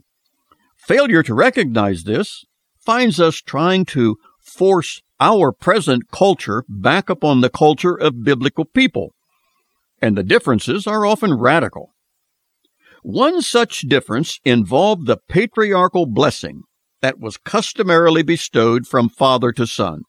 [0.78, 2.46] Failure to recognize this
[2.80, 9.14] finds us trying to force our present culture back upon the culture of biblical people,
[10.02, 11.94] and the differences are often radical.
[13.04, 16.64] One such difference involved the patriarchal blessing
[17.02, 20.02] that was customarily bestowed from father to son.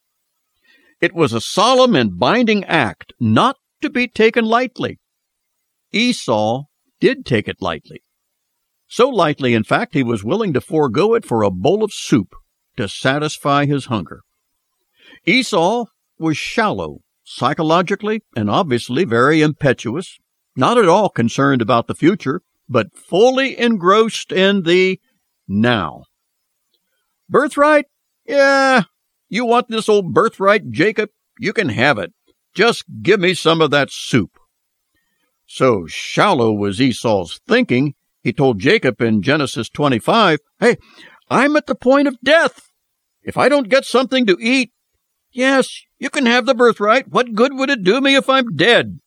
[1.00, 4.98] It was a solemn and binding act not to be taken lightly.
[5.92, 6.64] Esau
[7.00, 8.02] did take it lightly.
[8.88, 12.34] So lightly, in fact, he was willing to forego it for a bowl of soup
[12.76, 14.22] to satisfy his hunger.
[15.26, 15.84] Esau
[16.18, 20.18] was shallow, psychologically, and obviously very impetuous,
[20.56, 24.98] not at all concerned about the future, but fully engrossed in the
[25.46, 26.04] now.
[27.28, 27.84] Birthright?
[28.24, 28.84] Yeah,
[29.28, 31.10] you want this old birthright, Jacob?
[31.38, 32.12] You can have it.
[32.54, 34.38] Just give me some of that soup.
[35.46, 40.76] So shallow was Esau's thinking, he told Jacob in Genesis 25, Hey,
[41.30, 42.70] I'm at the point of death.
[43.22, 44.72] If I don't get something to eat,
[45.30, 47.08] yes, you can have the birthright.
[47.08, 49.00] What good would it do me if I'm dead?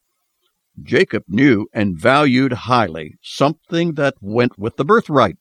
[0.81, 5.37] Jacob knew and valued highly something that went with the birthright.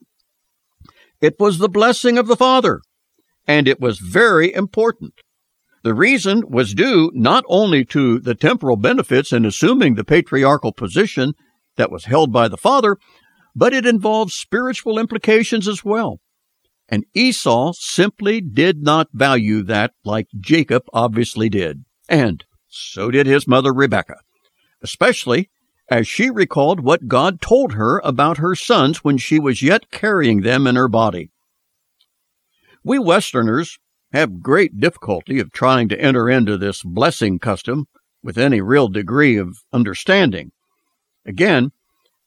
[1.20, 2.80] It was the blessing of the father
[3.46, 5.14] and it was very important.
[5.82, 11.32] The reason was due not only to the temporal benefits in assuming the patriarchal position
[11.76, 12.96] that was held by the father,
[13.56, 16.20] but it involved spiritual implications as well.
[16.90, 21.84] And Esau simply did not value that like Jacob obviously did.
[22.08, 24.20] And so did his mother Rebekah,
[24.82, 25.48] especially
[25.88, 30.40] as she recalled what God told her about her sons when she was yet carrying
[30.40, 31.30] them in her body.
[32.82, 33.78] We Westerners
[34.12, 37.86] have great difficulty of trying to enter into this blessing custom
[38.22, 40.50] with any real degree of understanding.
[41.24, 41.70] Again,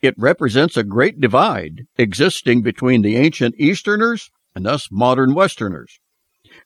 [0.01, 5.99] it represents a great divide existing between the ancient Easterners and us modern Westerners.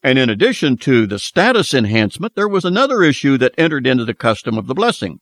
[0.03, 4.13] And in addition to the status enhancement, there was another issue that entered into the
[4.13, 5.19] custom of the blessing.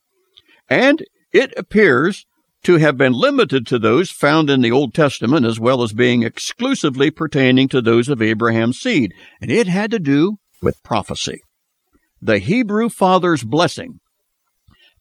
[0.68, 2.26] And it appears
[2.64, 6.22] to have been limited to those found in the Old Testament as well as being
[6.22, 11.42] exclusively pertaining to those of Abraham's seed, and it had to do with prophecy.
[12.20, 14.00] The Hebrew father's blessing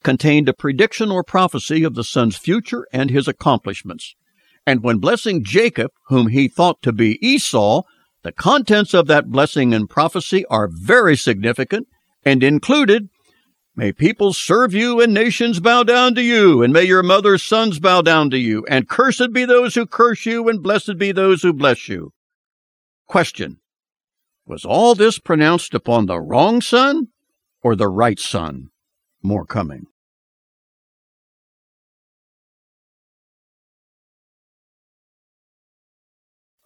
[0.03, 4.13] contained a prediction or prophecy of the son's future and his accomplishments.
[4.65, 7.83] And when blessing Jacob, whom he thought to be Esau,
[8.23, 11.87] the contents of that blessing and prophecy are very significant
[12.23, 13.09] and included
[13.77, 17.77] May peoples serve you and nations bow down to you, and may your mother's sons
[17.77, 21.41] bow down to you, and cursed be those who curse you, and blessed be those
[21.41, 22.13] who bless you.
[23.05, 23.59] Question.
[24.45, 27.09] Was all this pronounced upon the wrong son
[27.61, 28.69] or the right son?
[29.21, 29.87] More coming.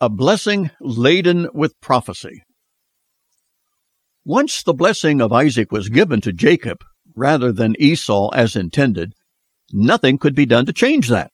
[0.02, 2.42] A blessing laden with prophecy.
[4.24, 6.78] Once the blessing of Isaac was given to Jacob,
[7.18, 9.12] rather than Esau as intended,
[9.74, 11.32] nothing could be done to change that.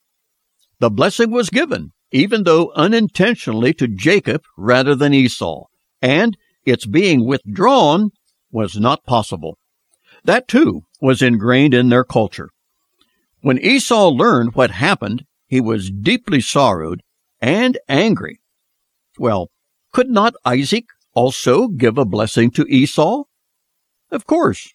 [0.79, 5.65] The blessing was given, even though unintentionally, to Jacob rather than Esau,
[6.01, 6.35] and
[6.65, 8.09] its being withdrawn
[8.49, 9.59] was not possible.
[10.23, 12.49] That too was ingrained in their culture.
[13.41, 17.03] When Esau learned what happened, he was deeply sorrowed
[17.39, 18.39] and angry.
[19.17, 19.49] Well,
[19.91, 23.23] could not Isaac also give a blessing to Esau?
[24.11, 24.73] Of course,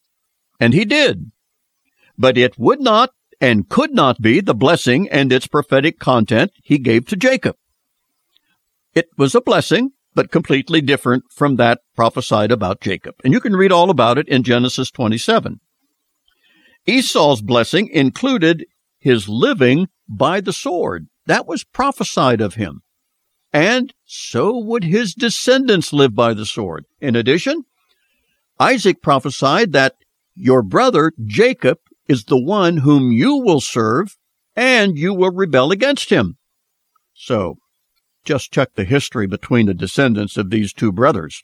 [0.59, 1.31] and he did.
[2.19, 3.11] But it would not
[3.41, 7.57] and could not be the blessing and its prophetic content he gave to Jacob.
[8.95, 13.15] It was a blessing, but completely different from that prophesied about Jacob.
[13.25, 15.61] And you can read all about it in Genesis 27.
[16.87, 18.67] Esau's blessing included
[18.99, 21.07] his living by the sword.
[21.27, 22.83] That was prophesied of him.
[23.53, 26.85] And so would his descendants live by the sword.
[27.01, 27.65] In addition,
[28.59, 29.97] Isaac prophesied that
[30.35, 34.17] your brother Jacob is the one whom you will serve,
[34.57, 36.37] and you will rebel against him.
[37.15, 37.57] So,
[38.25, 41.43] just check the history between the descendants of these two brothers.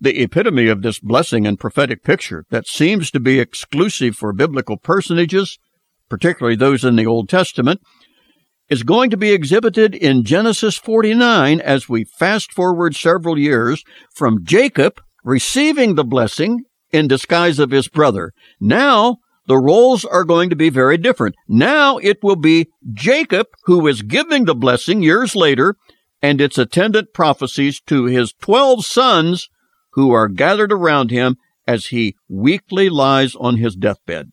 [0.00, 4.78] The epitome of this blessing and prophetic picture that seems to be exclusive for biblical
[4.78, 5.58] personages,
[6.08, 7.80] particularly those in the Old Testament,
[8.70, 13.84] is going to be exhibited in Genesis 49 as we fast forward several years
[14.14, 18.32] from Jacob receiving the blessing in disguise of his brother.
[18.60, 21.34] Now, the roles are going to be very different.
[21.48, 25.74] Now it will be Jacob who is giving the blessing years later
[26.22, 29.48] and its attendant prophecies to his 12 sons
[29.94, 31.36] who are gathered around him
[31.66, 34.30] as he weakly lies on his deathbed.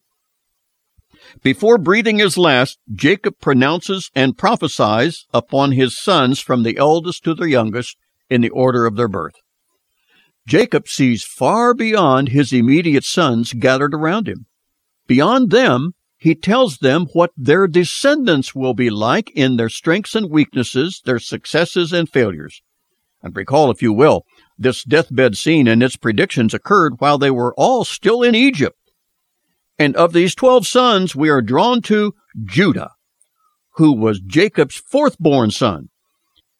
[1.43, 7.33] Before breathing his last, Jacob pronounces and prophesies upon his sons from the eldest to
[7.33, 7.97] the youngest
[8.29, 9.35] in the order of their birth.
[10.47, 14.45] Jacob sees far beyond his immediate sons gathered around him.
[15.05, 20.31] Beyond them, he tells them what their descendants will be like in their strengths and
[20.31, 22.61] weaknesses, their successes and failures.
[23.21, 24.23] And recall, if you will,
[24.57, 28.77] this deathbed scene and its predictions occurred while they were all still in Egypt.
[29.79, 32.91] And of these twelve sons, we are drawn to Judah,
[33.75, 35.89] who was Jacob's fourth born son.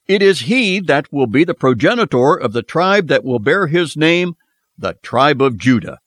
[0.08, 3.98] It is he that will be the progenitor of the tribe that will bear his
[3.98, 4.36] name,
[4.78, 6.00] the tribe of Judah.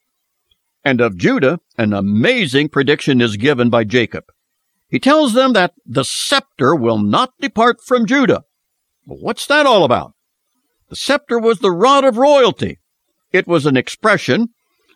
[0.84, 4.24] And of Judah, an amazing prediction is given by Jacob.
[4.88, 8.44] He tells them that the scepter will not depart from Judah.
[9.04, 10.14] what's that all about?
[10.88, 12.78] The scepter was the rod of royalty.
[13.32, 14.48] It was an expression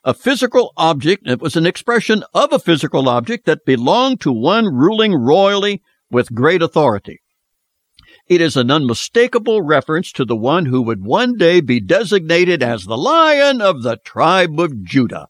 [0.05, 1.27] a physical object.
[1.27, 6.35] It was an expression of a physical object that belonged to one ruling royally with
[6.35, 7.21] great authority.
[8.29, 12.85] It is an unmistakable reference to the one who would one day be designated as
[12.85, 15.29] the Lion of the tribe of Judah,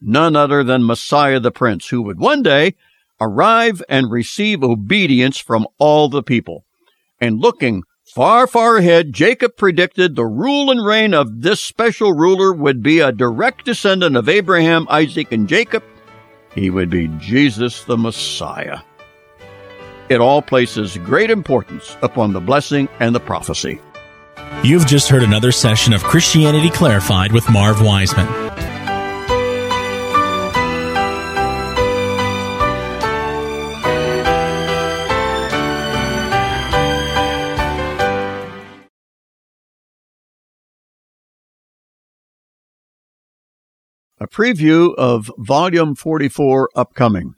[0.00, 2.74] none other than Messiah the Prince, who would one day
[3.20, 6.64] arrive and receive obedience from all the people.
[7.20, 7.82] And looking
[8.16, 13.00] Far, far ahead, Jacob predicted the rule and reign of this special ruler would be
[13.00, 15.84] a direct descendant of Abraham, Isaac, and Jacob.
[16.54, 18.78] He would be Jesus the Messiah.
[20.08, 23.82] It all places great importance upon the blessing and the prophecy.
[24.64, 28.26] You've just heard another session of Christianity Clarified with Marv Wiseman.
[44.18, 47.34] A preview of Volume 44 upcoming.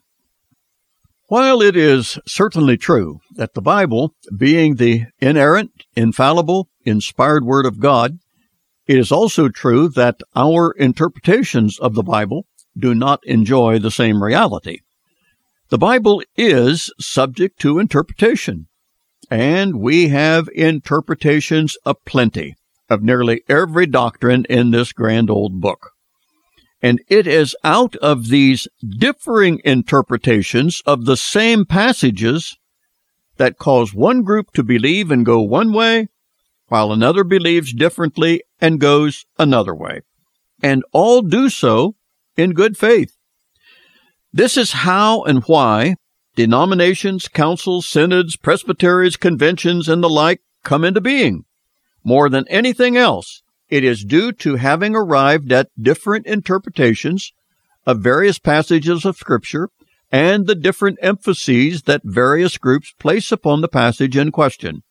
[1.27, 7.81] While it is certainly true that the Bible, being the inerrant, infallible, inspired Word of
[7.81, 8.21] God,
[8.87, 12.47] it is also true that our interpretations of the Bible
[12.79, 14.79] do not enjoy the same reality.
[15.71, 18.69] The Bible is subject to interpretation,
[19.29, 22.55] and we have interpretations aplenty
[22.89, 25.91] of nearly every doctrine in this grand old book.
[26.81, 32.57] And it is out of these differing interpretations of the same passages
[33.37, 36.09] that cause one group to believe and go one way,
[36.69, 40.03] while another believes differently and goes another way.
[40.63, 41.97] And all do so
[42.37, 43.17] in good faith.
[44.33, 45.97] This is how and why
[46.37, 51.45] denominations, councils, synods, presbyteries, conventions, and the like come into being.
[52.05, 57.33] More than anything else, it is due to having arrived at different interpretations
[57.87, 59.71] of various passages of Scripture
[60.11, 64.83] and the different emphases that various groups place upon the passage in question.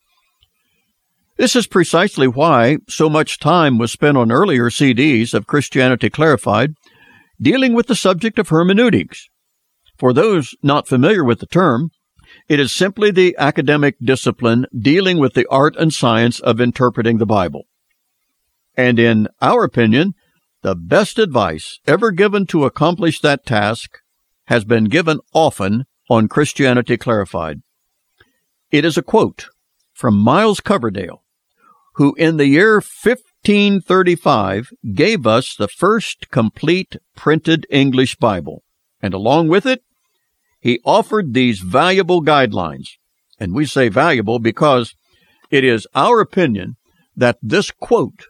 [1.36, 6.74] This is precisely why so much time was spent on earlier CDs of Christianity Clarified
[7.40, 9.28] dealing with the subject of hermeneutics.
[9.96, 11.90] For those not familiar with the term,
[12.48, 17.26] it is simply the academic discipline dealing with the art and science of interpreting the
[17.26, 17.66] Bible.
[18.78, 20.14] And in our opinion,
[20.62, 23.98] the best advice ever given to accomplish that task
[24.46, 27.60] has been given often on Christianity Clarified.
[28.70, 29.48] It is a quote
[29.92, 31.24] from Miles Coverdale,
[31.94, 38.62] who in the year 1535 gave us the first complete printed English Bible,
[39.02, 39.82] and along with it,
[40.60, 42.90] he offered these valuable guidelines.
[43.40, 44.94] And we say valuable because
[45.50, 46.76] it is our opinion
[47.16, 48.27] that this quote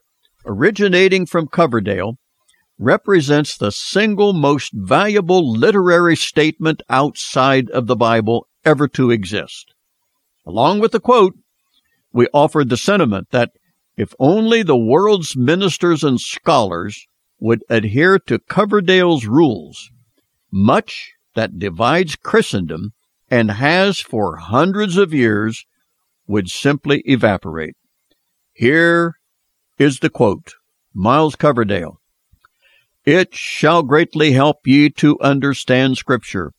[0.49, 2.19] originating from Coverdale,
[2.79, 9.75] represents the single most valuable literary statement outside of the Bible ever to exist.
[10.47, 11.35] Along with the quote,
[12.13, 13.51] we offered the sentiment that
[13.97, 17.07] if only the world's ministers and scholars
[17.39, 19.91] would adhere to Coverdale's rules,
[20.51, 22.93] much that divides Christendom
[23.31, 25.67] and has for hundreds of years
[26.27, 27.77] would simply evaporate.
[28.53, 29.18] Here
[29.79, 30.55] is the quote
[30.93, 32.01] Miles Coverdale.
[33.05, 36.53] It shall greatly help ye to understand Scripture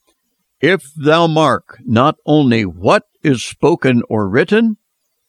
[0.60, 4.78] If thou mark not only what is spoken or written,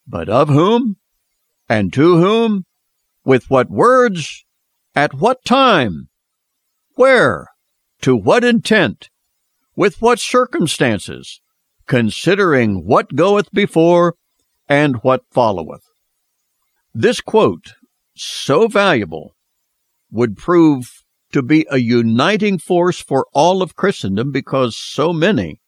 [0.08, 0.98] but of whom,
[1.70, 2.66] and to whom,
[3.24, 4.46] with what words,
[4.96, 6.10] at what time,
[6.96, 7.48] where,
[8.02, 9.10] to what intent,
[9.76, 11.42] with what circumstances,
[11.88, 14.16] considering what goeth before
[14.68, 15.84] and what followeth.
[16.94, 17.74] This quote,
[18.22, 19.36] so valuable,
[20.12, 25.60] would prove to be a uniting force for all of Christendom because so many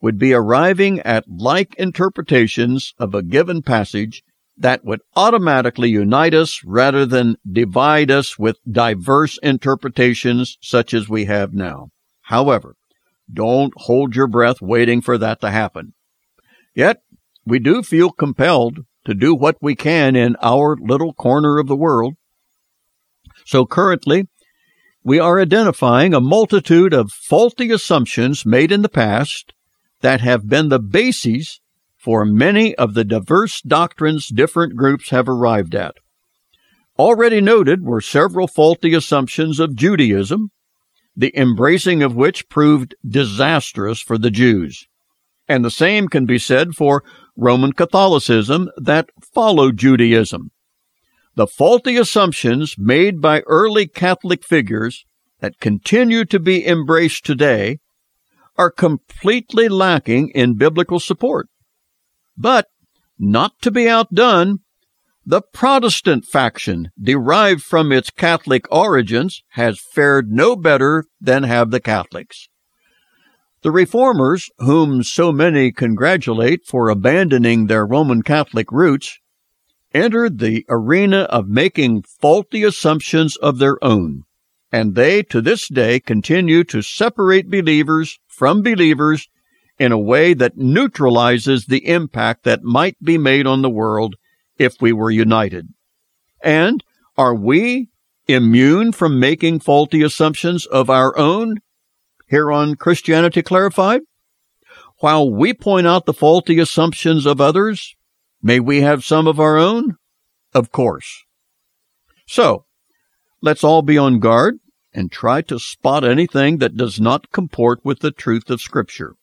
[0.00, 4.22] would be arriving at like interpretations of a given passage
[4.56, 11.24] that would automatically unite us rather than divide us with diverse interpretations such as we
[11.24, 11.88] have now.
[12.22, 12.76] However,
[13.32, 15.94] don't hold your breath waiting for that to happen.
[16.74, 17.02] Yet,
[17.44, 21.76] we do feel compelled to do what we can in our little corner of the
[21.76, 22.14] world.
[23.44, 24.28] So currently,
[25.02, 29.52] we are identifying a multitude of faulty assumptions made in the past
[30.00, 31.60] that have been the bases
[31.96, 35.96] for many of the diverse doctrines different groups have arrived at.
[36.96, 40.50] Already noted were several faulty assumptions of Judaism,
[41.16, 44.86] the embracing of which proved disastrous for the Jews.
[45.48, 47.02] And the same can be said for
[47.36, 50.50] Roman Catholicism that followed Judaism.
[51.36, 55.04] The faulty assumptions made by early Catholic figures
[55.40, 57.78] that continue to be embraced today
[58.56, 61.48] are completely lacking in biblical support.
[62.36, 62.66] But,
[63.18, 64.58] not to be outdone,
[65.24, 71.80] the Protestant faction, derived from its Catholic origins, has fared no better than have the
[71.80, 72.48] Catholics.
[73.62, 79.18] The Reformers, whom so many congratulate for abandoning their Roman Catholic roots,
[79.92, 84.22] entered the arena of making faulty assumptions of their own,
[84.72, 89.28] and they to this day continue to separate believers from believers
[89.78, 94.16] in a way that neutralizes the impact that might be made on the world
[94.56, 95.68] if we were united.
[96.42, 96.82] And
[97.18, 97.90] are we
[98.26, 101.56] immune from making faulty assumptions of our own
[102.30, 104.02] here on Christianity Clarified?
[104.98, 107.96] While we point out the faulty assumptions of others,
[108.42, 109.96] may we have some of our own?
[110.54, 111.24] Of course.
[112.26, 112.64] So,
[113.42, 114.58] let's all be on guard
[114.92, 119.14] and try to spot anything that does not comport with the truth of Scripture.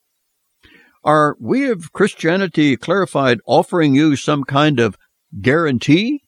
[1.04, 4.98] Are we of Christianity Clarified offering you some kind of
[5.42, 6.24] guarantee?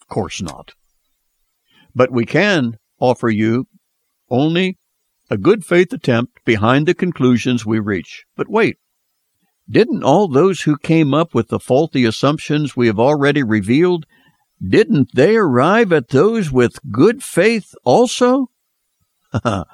[0.00, 0.72] Of course not.
[1.94, 3.66] But we can offer you
[4.30, 4.78] only
[5.30, 8.24] a good faith attempt behind the conclusions we reach.
[8.36, 8.78] But wait,
[9.68, 14.06] didn't all those who came up with the faulty assumptions we have already revealed,
[14.66, 18.50] didn't they arrive at those with good faith also?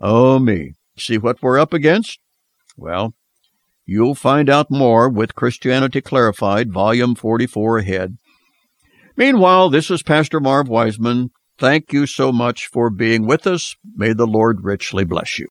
[0.00, 0.72] oh me.
[0.98, 2.18] See what we're up against?
[2.76, 3.14] Well,
[3.84, 8.16] You'll find out more with Christianity Clarified, Volume 44 ahead.
[9.16, 11.30] Meanwhile, this is Pastor Marv Wiseman.
[11.62, 13.76] Thank you so much for being with us.
[13.94, 15.46] May the Lord richly bless you.